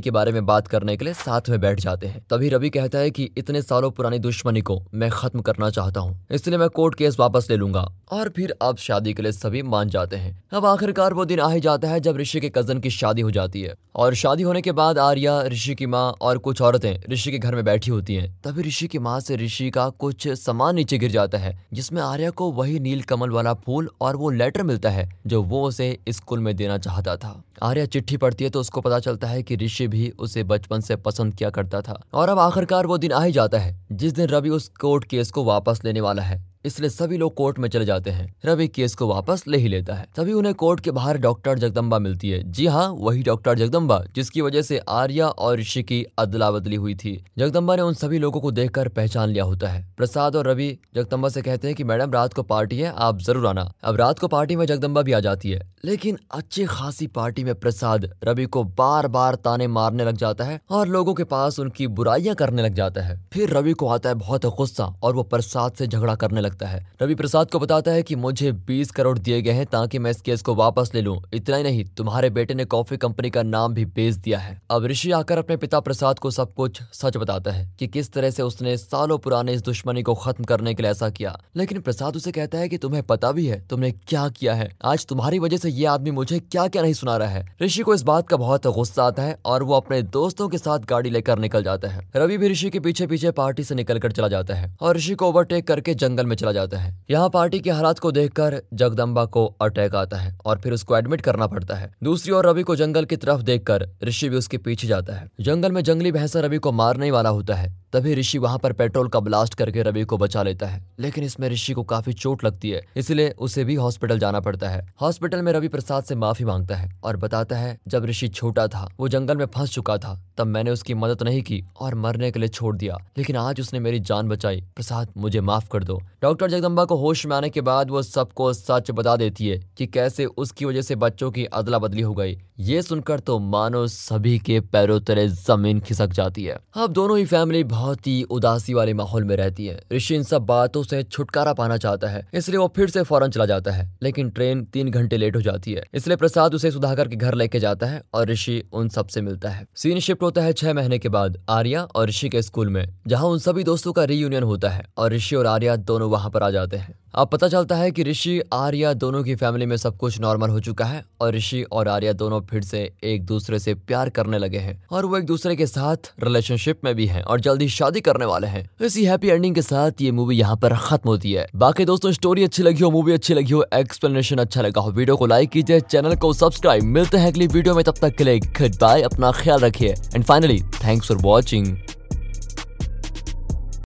के 0.00 0.10
बारे 0.10 0.32
में 0.32 0.44
बात 0.46 0.68
करने 0.68 0.96
के 0.96 1.04
लिए 1.04 1.14
साथ 1.16 1.48
में 1.50 1.60
बैठ 1.60 1.80
जाते 1.80 2.06
हैं। 2.06 2.24
तभी 2.30 2.48
रवि 2.48 2.70
कहता 2.70 2.98
है 2.98 3.10
की 3.10 3.30
इतने 3.38 3.62
सालों 3.62 3.90
पुरानी 3.90 4.18
दुश्मनी 4.20 4.60
को 4.60 4.80
मैं 4.94 5.10
खत्म 5.10 5.40
करना 5.40 5.70
चाहता 5.70 6.00
हूँ। 6.00 6.18
इसलिए 6.30 6.58
मैं 6.58 6.68
कोर्ट 6.70 6.94
केस 6.94 7.18
वापस 7.20 7.46
ले 7.50 7.56
लूँगा। 7.56 7.79
और 8.10 8.28
फिर 8.28 8.54
अब 8.62 8.76
शादी 8.76 9.14
के 9.14 9.22
लिए 9.22 9.32
सभी 9.32 9.62
मान 9.62 9.88
जाते 9.88 10.16
हैं। 10.16 10.42
अब 10.52 10.66
आखिरकार 10.66 11.14
वो 11.14 11.24
दिन 11.24 11.40
आ 11.40 11.50
ही 11.50 11.60
जाता 11.60 11.88
है 11.88 12.00
जब 12.00 12.16
ऋषि 12.16 12.40
के 12.40 12.48
कज़न 12.48 12.78
की 12.78 12.90
शादी 12.90 13.22
हो 13.22 13.30
जाती 13.30 13.62
है। 13.62 13.74
और 13.96 14.14
शादी 14.14 14.42
होने 14.42 14.60
के 14.60 14.72
बाद 14.72 14.98
आर्या, 14.98 15.42
ऋषि 15.42 15.74
की 15.74 15.86
माँ 15.86 16.14
और 16.20 16.38
कुछ 16.38 16.62
औरतें 16.62 17.12
ऋषि 17.12 17.30
के 17.30 17.38
घर 17.38 17.54
में 17.54 17.64
बैठी 17.64 17.90
होती 17.90 18.14
हैं। 18.14 18.40
तभी 18.44 18.62
ऋषि 18.62 18.86
की 18.86 18.98
माँ 18.98 19.20
से 19.20 19.36
ऋषि 19.36 19.70
का 19.70 19.88
कुछ 19.88 20.28
सामान 20.28 20.74
नीचे 20.74 20.98
गिर 20.98 21.10
जाता 21.10 21.38
है, 21.38 21.66
जिसमें 21.72 22.02
आर्या 22.02 22.30
को 22.30 22.52
वही 22.52 22.80
नील 22.80 23.02
कमल 23.02 23.30
वाला 23.30 23.54
फूल 23.54 23.90
और 24.00 24.16
वो 24.16 24.30
लेटर 24.30 24.62
मिलता 24.62 24.90
है, 24.90 25.20
जो 25.26 25.42
वो 25.42 25.68
उसे 25.68 25.98
स्कूल 26.08 26.38
में 26.38 26.56
देना 26.56 26.78
चाहता 26.78 27.16
था। 27.16 27.42
आर्या 27.62 27.86
चिट्ठी 27.86 28.16
पढ़ती 28.16 28.44
है 28.44 28.50
तो 28.50 28.60
उसको 28.60 28.80
पता 28.80 28.98
चलता 28.98 29.26
है 29.26 29.42
कि 29.42 29.56
ऋषि 29.56 29.88
भी 29.88 30.12
उसे 30.18 30.42
बचपन 30.42 30.80
से 30.80 30.96
पसंद 30.96 31.34
किया 31.34 31.50
करता 31.50 31.80
था। 31.80 32.02
और 32.12 32.28
अब 32.28 32.38
आखिरकार 32.38 32.86
वो 32.86 32.98
दिन 32.98 33.12
आ 33.12 33.22
ही 33.22 33.32
जाता 33.32 33.58
है, 33.58 33.86
जिस 33.92 34.12
दिन 34.12 34.26
रवि 34.26 34.50
उस 34.50 34.68
कोर्ट 34.68 35.04
केस 35.04 35.30
को 35.30 35.44
वापस 35.44 35.80
लेने 35.84 36.00
वाला 36.00 36.22
है। 36.22 36.49
इसलिए 36.64 36.90
सभी 36.90 37.16
लोग 37.16 37.34
कोर्ट 37.34 37.58
में 37.58 37.68
चले 37.68 37.84
जाते 37.84 38.10
हैं। 38.10 38.36
रवि 38.44 38.68
केस 38.68 38.94
को 38.94 39.06
वापस 39.06 39.44
ले 39.48 39.58
ही 39.58 39.68
लेता 39.68 39.94
है। 39.94 40.06
तभी 40.16 40.32
उन्हें 40.32 40.54
कोर्ट 40.54 40.80
के 40.80 40.90
बाहर 40.90 41.18
डॉक्टर 41.18 41.58
जगदम्बा 41.58 41.98
मिलती 41.98 42.30
है। 42.30 42.52
जी 42.52 42.66
हाँ 42.66 42.88
वही 42.88 43.22
डॉक्टर 43.22 43.58
जगदम्बा, 43.58 44.04
जिसकी 44.14 44.40
वजह 44.40 44.62
से 44.62 44.78
आर्या 44.88 45.28
और 45.28 45.58
ऋषि 45.58 45.82
की 45.82 46.04
अदला 46.18 46.50
बदली 46.50 46.76
हुई 46.76 46.94
थी। 46.94 47.24
जगदम्बा 47.38 47.76
ने 47.76 47.82
उन 47.82 47.94
सभी 47.94 48.18
लोगों 48.18 48.40
को 48.40 48.50
देखकर 48.50 48.88
पहचान 48.88 49.28
लिया 49.28 49.44
होता 49.44 49.68
है। 49.68 49.94
प्रसाद 49.96 50.36
और 50.36 50.48
रवि 50.48 50.78
जगदम्बा 50.94 51.28
से 51.28 51.42
कहते 51.42 51.68
हैं 51.68 51.76
कि, 51.76 51.84
मैडम, 51.84 52.12
रात 52.12 52.34
को 52.34 52.42
पार्टी 52.42 52.78
है, 52.78 52.92
आप 52.96 53.20
ज़रूर 53.20 53.46
आना। 53.46 53.72
अब 53.84 53.96
रात 53.96 54.18
को 54.18 54.28
पार्टी 54.28 54.56
में 54.56 54.66
जगदम्बा 54.66 55.02
भी 55.02 55.12
आ 55.12 55.20
जाती 55.20 55.50
है। 55.50 55.74
लेकिन 55.84 56.18
अच्छी 56.30 56.64
खासी 56.64 57.06
पार्टी 57.06 57.44
में 57.44 57.54
प्रसाद 57.54 58.10
रवि 58.24 58.44
को 58.44 58.64
बार 58.64 59.06
बार 59.08 59.34
ताने 59.34 59.66
मारने 59.66 60.04
लग 60.04 60.16
जाता 60.16 60.44
है 60.44 60.60
और 60.70 60.88
लोगों 60.88 61.14
के 61.14 61.24
पास 61.24 61.58
उनकी 61.58 61.86
बुराइयाँ 61.86 62.34
करने 62.34 62.62
लग 62.62 62.74
जाता 62.74 63.00
है। 63.00 63.28
फिर 63.32 63.50
रवि 63.50 63.72
को 63.72 63.88
आता 63.88 64.08
है 64.08 64.14
बहुत 64.14 64.46
गुस्सा 64.46 64.84
और 65.02 65.14
वो 65.14 65.22
प्रसाद 65.22 65.72
से 65.72 65.86
झगड़ा 65.86 66.14
करने 66.14 66.40
लगता 66.50 66.66
है। 66.66 66.86
रवि 67.02 67.14
प्रसाद 67.14 67.50
को 67.50 67.58
बताता 67.58 67.90
है 67.90 68.02
कि 68.02 68.16
मुझे 68.16 68.52
20 68.52 68.90
करोड़ 68.90 69.18
दिए 69.18 69.42
गए 69.42 69.50
हैं 69.50 69.66
ताकि 69.66 69.98
मैं 69.98 70.10
इस 70.10 70.20
केस 70.20 70.42
को 70.42 70.54
वापस 70.54 70.90
ले 70.94 71.00
लूँ। 71.00 71.22
इतना 71.34 71.56
ही 71.56 71.62
नहीं, 71.62 71.84
तुम्हारे 71.96 72.30
बेटे 72.30 72.54
ने 72.54 72.64
कॉफ़ी 72.64 72.96
कंपनी 72.96 73.30
का 73.30 73.42
नाम 73.42 73.74
भी 73.74 73.84
बेच 73.84 74.14
दिया 74.14 74.38
है। 74.38 74.60
अब 74.70 74.86
ऋषि 74.86 75.10
आकर 75.12 75.38
अपने 75.38 75.56
पिता 75.56 75.80
प्रसाद 75.80 76.18
को 76.18 76.30
सब 76.30 76.54
कुछ 76.54 76.82
सच 76.92 77.16
बताता 77.16 77.50
है 77.50 77.68
कि 77.78 77.86
किस 77.86 78.12
तरह 78.12 78.30
से 78.30 78.42
उसने 78.42 78.76
सालों 78.76 79.18
पुराने 79.18 79.52
इस 79.52 79.62
दुश्मनी 79.62 80.02
को 80.02 80.14
खत्म 80.14 80.44
करने 80.44 80.74
के 80.74 80.82
लिए 80.82 80.90
ऐसा 80.90 81.10
किया। 81.10 81.38
लेकिन 81.56 81.80
प्रसाद 81.80 82.16
उसे 82.16 82.32
कहता 82.32 82.58
है 82.58 82.68
की 82.68 82.78
तुम्हें 82.78 83.02
पता 83.02 83.32
भी 83.32 83.46
है, 83.46 83.60
तुमने 83.68 83.90
क्या 83.90 84.28
किया 84.28 84.54
है। 84.54 84.70
आज 84.84 85.06
तुम्हारी 85.06 85.38
वजह 85.38 85.56
से 85.56 85.70
ये 85.70 85.86
आदमी 85.86 86.10
मुझे 86.10 86.38
क्या 86.40 86.66
क्या 86.68 86.82
नहीं 86.82 86.94
सुना 86.94 87.16
रहा 87.16 87.28
है। 87.28 87.56
ऋषि 87.62 87.82
को 87.82 87.94
इस 87.94 88.02
बात 88.02 88.28
का 88.28 88.36
बहुत 88.36 88.66
गुस्सा 88.66 89.04
आता 89.04 89.22
है 89.22 89.38
और 89.44 89.62
वो 89.62 89.74
अपने 89.74 90.02
दोस्तों 90.02 90.48
के 90.48 90.58
साथ 90.58 90.78
गाड़ी 90.78 91.10
लेकर 91.10 91.38
निकल 91.38 91.64
जाता 91.64 91.88
है। 91.88 92.08
रवि 92.16 92.38
भी 92.38 92.48
ऋषि 92.48 92.70
के 92.70 92.80
पीछे 92.80 93.06
पीछे 93.06 93.30
पार्टी 93.30 93.64
से 93.64 93.74
निकल 93.74 93.98
कर 93.98 94.12
चला 94.12 94.28
जाता 94.28 94.54
है 94.54 94.76
और 94.80 94.96
ऋषि 94.96 95.14
को 95.14 95.28
ओवरटेक 95.28 95.66
करके 95.66 95.94
जंगल 95.94 96.26
में 96.26 96.36
चला 96.40 96.52
जाता 96.52 96.78
है। 96.78 96.98
यहाँ 97.10 97.28
पार्टी 97.28 97.60
के 97.60 97.70
हालात 97.70 97.98
को 97.98 98.12
देखकर 98.12 98.60
जगदम्बा 98.74 99.24
को 99.24 99.46
अटैक 99.60 99.94
आता 99.94 100.16
है 100.16 100.36
और 100.44 100.60
फिर 100.60 100.72
उसको 100.72 100.96
एडमिट 100.98 101.20
करना 101.20 101.46
पड़ता 101.46 101.74
है। 101.74 101.92
दूसरी 102.02 102.32
ओर 102.32 102.46
रवि 102.46 102.62
को 102.62 102.76
जंगल 102.76 103.04
की 103.04 103.16
तरफ़ 103.16 103.42
देखकर 103.42 103.88
ऋषि 104.04 104.28
भी 104.28 104.36
उसके 104.36 104.58
पीछे 104.58 104.86
जाता 104.86 105.14
है। 105.14 105.28
जंगल 105.40 105.72
में 105.72 105.82
जंगली 105.82 106.12
भैंसा 106.12 106.40
रवि 106.40 106.58
को 106.58 106.72
मारने 106.72 107.10
वाला 107.10 107.28
होता 107.28 107.54
है। 107.54 107.79
तभी 107.92 108.14
ऋषि 108.14 108.38
वहाँ 108.38 108.58
पर 108.58 108.72
पेट्रोल 108.72 109.08
का 109.08 109.20
ब्लास्ट 109.20 109.54
करके 109.54 109.82
रवि 109.82 110.04
को 110.04 110.18
बचा 110.18 110.42
लेता 110.42 110.66
है। 110.66 110.82
लेकिन 110.98 111.24
इसमें 111.24 111.48
ऋषि 111.48 111.72
को 111.72 111.82
काफ़ी 111.82 112.12
चोट 112.12 112.44
लगती 112.44 112.70
है, 112.70 112.82
इसलिए 112.96 113.30
उसे 113.38 113.64
भी 113.64 113.74
हॉस्पिटल 113.74 114.18
जाना 114.18 114.40
पड़ता 114.40 114.68
है। 114.68 114.92
हॉस्पिटल 115.00 115.42
में 115.42 115.52
रवि 115.52 115.68
प्रसाद 115.68 116.04
से 116.04 116.14
माफ़ी 116.14 116.44
माँगता 116.44 116.76
है 116.76 116.90
और 117.04 117.16
बताता 117.16 117.56
है, 117.56 117.78
जब 117.88 118.04
ऋषि 118.04 118.28
छोटा 118.28 118.66
था, 118.66 118.88
वो 119.00 119.08
जंगल 119.08 119.36
में 119.36 119.46
फंस 119.46 119.70
चुका 119.70 119.96
था, 119.98 120.18
तब 120.38 120.46
मैंने 120.46 120.70
उसकी 120.70 120.94
मदद 120.94 121.22
नहीं 121.22 121.42
की 121.42 121.64
और 121.80 121.94
मरने 121.94 122.30
के 122.30 122.38
लिए 122.38 122.48
छोड़ 122.48 122.76
दिया। 122.76 122.96
लेकिन 123.18 123.36
आज 123.36 123.60
उसने 123.60 123.80
मेरी 123.80 124.00
जान 124.00 124.28
बचाई। 124.28 124.60
प्रसाद, 124.76 125.12
मुझे 125.16 125.40
माफ़ 125.40 125.68
कर 125.68 125.84
दो। 125.84 126.00
डॉक्टर 126.22 126.50
जगदम्बा 126.50 126.84
को 126.84 126.96
होश 126.96 127.26
में 127.26 127.36
आने 127.36 127.50
के 127.50 127.60
बाद 127.60 127.90
वो 127.90 128.02
सबको 128.02 128.52
सच 128.52 128.90
बता 128.90 129.16
देती 129.16 129.48
है 129.48 129.58
कि 129.78 129.86
कैसे 129.86 130.24
उसकी 130.24 130.64
वजह 130.64 130.82
से 130.82 130.96
बच्चों 130.96 131.30
की 131.30 131.44
अदला 131.44 131.78
बदली 131.78 132.02
हो 132.02 132.14
गई। 132.14 132.38
ये 132.58 132.82
सुनकर 132.82 133.20
तो 133.20 133.38
मानो 133.38 133.86
सभी 133.86 134.38
के 134.38 134.60
पैरों 134.60 135.00
तले 135.00 135.28
ज़मीन 135.28 135.80
खिसक 135.80 136.08
जाती 136.08 136.44
है। 136.44 136.58
अब 136.76 136.92
दोनों 136.92 137.18
ही 137.18 137.24
फैमिली 137.24 137.64
बहुत 137.80 138.06
ही 138.06 138.22
उदासी 138.30 138.74
वाले 138.74 138.92
माहौल 138.94 139.24
में 139.24 139.34
रहती 139.36 139.66
है। 139.66 139.78
ऋषि 139.92 140.14
इन 140.14 140.22
सब 140.22 140.46
बातों 140.46 140.82
से 140.82 141.02
छुटकारा 141.04 141.52
पाना 141.54 141.76
चाहता 141.76 142.08
है, 142.08 142.26
इसलिए 142.34 142.58
वो 142.58 142.66
फिर 142.76 142.90
से 142.90 143.02
फ़ौरन 143.02 143.30
चला 143.30 143.46
जाता 143.46 143.72
है, 143.72 143.88
लेकिन 144.02 144.30
ट्रेन 144.30 144.64
तीन 144.64 144.90
घंटे 144.90 145.16
लेट 145.16 145.36
हो 145.36 145.40
जाती 145.42 145.72
है। 145.72 145.84
इसलिए 145.94 146.16
प्रसाद 146.16 146.54
उसे 146.54 146.70
सुधाकर 146.70 147.08
के 147.08 147.16
घर 147.16 147.34
लेके 147.34 147.60
जाता 147.60 147.86
है 147.86 148.02
और 148.14 148.28
ऋषि 148.28 148.62
उन 148.72 148.88
सबसे 148.88 149.20
मिलता 149.20 149.50
है। 149.50 149.66
सीन 149.76 149.98
शिफ्ट 150.00 150.22
होता 150.22 150.42
है 150.42 150.52
छह 150.52 150.74
महीने 150.74 150.98
के 150.98 151.08
बाद, 151.08 151.38
आर्या 151.50 151.82
और 151.84 152.08
ऋषि 152.08 152.28
के 152.28 152.42
स्कूल 152.42 152.68
में, 152.68 152.86
जहाँ 153.06 153.28
उन 153.28 153.38
सभी 153.40 153.64
दोस्तों 153.64 153.92
का 153.92 154.04
रीयूनियन 154.04 154.42
होता 154.42 154.68
है 154.68 154.84
और 154.96 155.12
ऋषि 155.12 155.36
और 155.36 155.46
आर्या 155.48 155.76
दोनों 155.76 156.10
वहाँ 156.10 156.30
पर 156.30 156.42
आ 156.42 156.50
जाते 156.50 156.76
हैं। 156.76 156.98
अब 157.14 157.28
पता 157.28 157.46
चलता 157.48 157.76
है 157.76 157.90
कि 157.90 158.02
ऋषि, 158.02 158.40
आर्या 158.52 158.92
दोनों 158.94 159.22
की 159.24 159.34
फैमिली 159.34 159.66
में 159.66 159.76
सब 159.76 159.96
कुछ 159.98 160.20
नॉर्मल 160.20 160.50
हो 160.50 160.60
चुका 160.60 160.84
है 160.84 161.02
और 161.20 161.34
ऋषि 161.34 161.62
और 161.62 161.88
आर्या 161.88 162.12
दोनों 162.12 162.40
फिर 162.40 162.62
से 162.62 162.82
एक 163.04 163.24
दूसरे 163.26 163.58
से 163.58 163.74
प्यार 163.74 164.08
करने 164.08 164.38
लगे 164.38 164.58
हैं 164.58 164.82
और 164.90 165.06
वो 165.06 165.16
एक 165.18 165.24
दूसरे 165.26 165.56
के 165.56 165.66
साथ 165.66 166.12
रिलेशनशिप 166.24 166.84
में 166.84 166.94
भी 166.94 167.06
हैं 167.06 167.22
और 167.22 167.40
जल्दी 167.40 167.68
शादी 167.68 168.00
करने 168.00 168.24
वाले 168.24 168.46
हैं। 168.46 168.68
इसी 168.80 169.04
हैप्पी 169.04 169.28
एंडिंग 169.28 169.54
के 169.54 169.62
साथ 169.62 170.02
ये 170.02 170.10
मूवी 170.10 170.36
यहाँ 170.36 170.56
पर 170.56 170.76
खत्म 170.78 171.10
होती 171.10 171.32
है। 171.32 171.46
बाकी 171.56 171.84
दोस्तों 171.84 172.12
स्टोरी 172.12 172.44
अच्छी 172.44 172.62
लगी 172.62 172.84
हो 172.84 172.90
मूवी 172.90 173.12
अच्छी 173.12 173.34
लगी 173.34 173.52
हो 173.52 173.64
एक्सप्लेनेशन 173.74 174.38
अच्छा 174.38 174.62
लगा 174.62 174.80
हो 174.80 174.90
वीडियो 174.90 175.16
को 175.16 175.26
लाइक 175.26 175.50
कीजिए 175.50 175.80
चैनल 175.82 176.16
को 176.16 176.32
सब्सक्राइब 176.32 176.84
मिलते 176.84 177.18
हैं 177.18 177.26
अगली 177.26 177.46
वीडियो 177.46 177.74
में, 177.74 177.84
तब 177.84 177.94
तक 178.02 178.16
के 178.16 178.24
लिए 178.24 178.40
गुड 178.40 178.80
बाय 178.80 179.02
अपना 179.02 179.32
ख्याल 179.32 179.60
रखिए। 179.60 179.94
And 180.14 180.24
finally 180.24 180.60
thanks 180.84 181.08
for 181.08 181.18
watching 181.22 181.76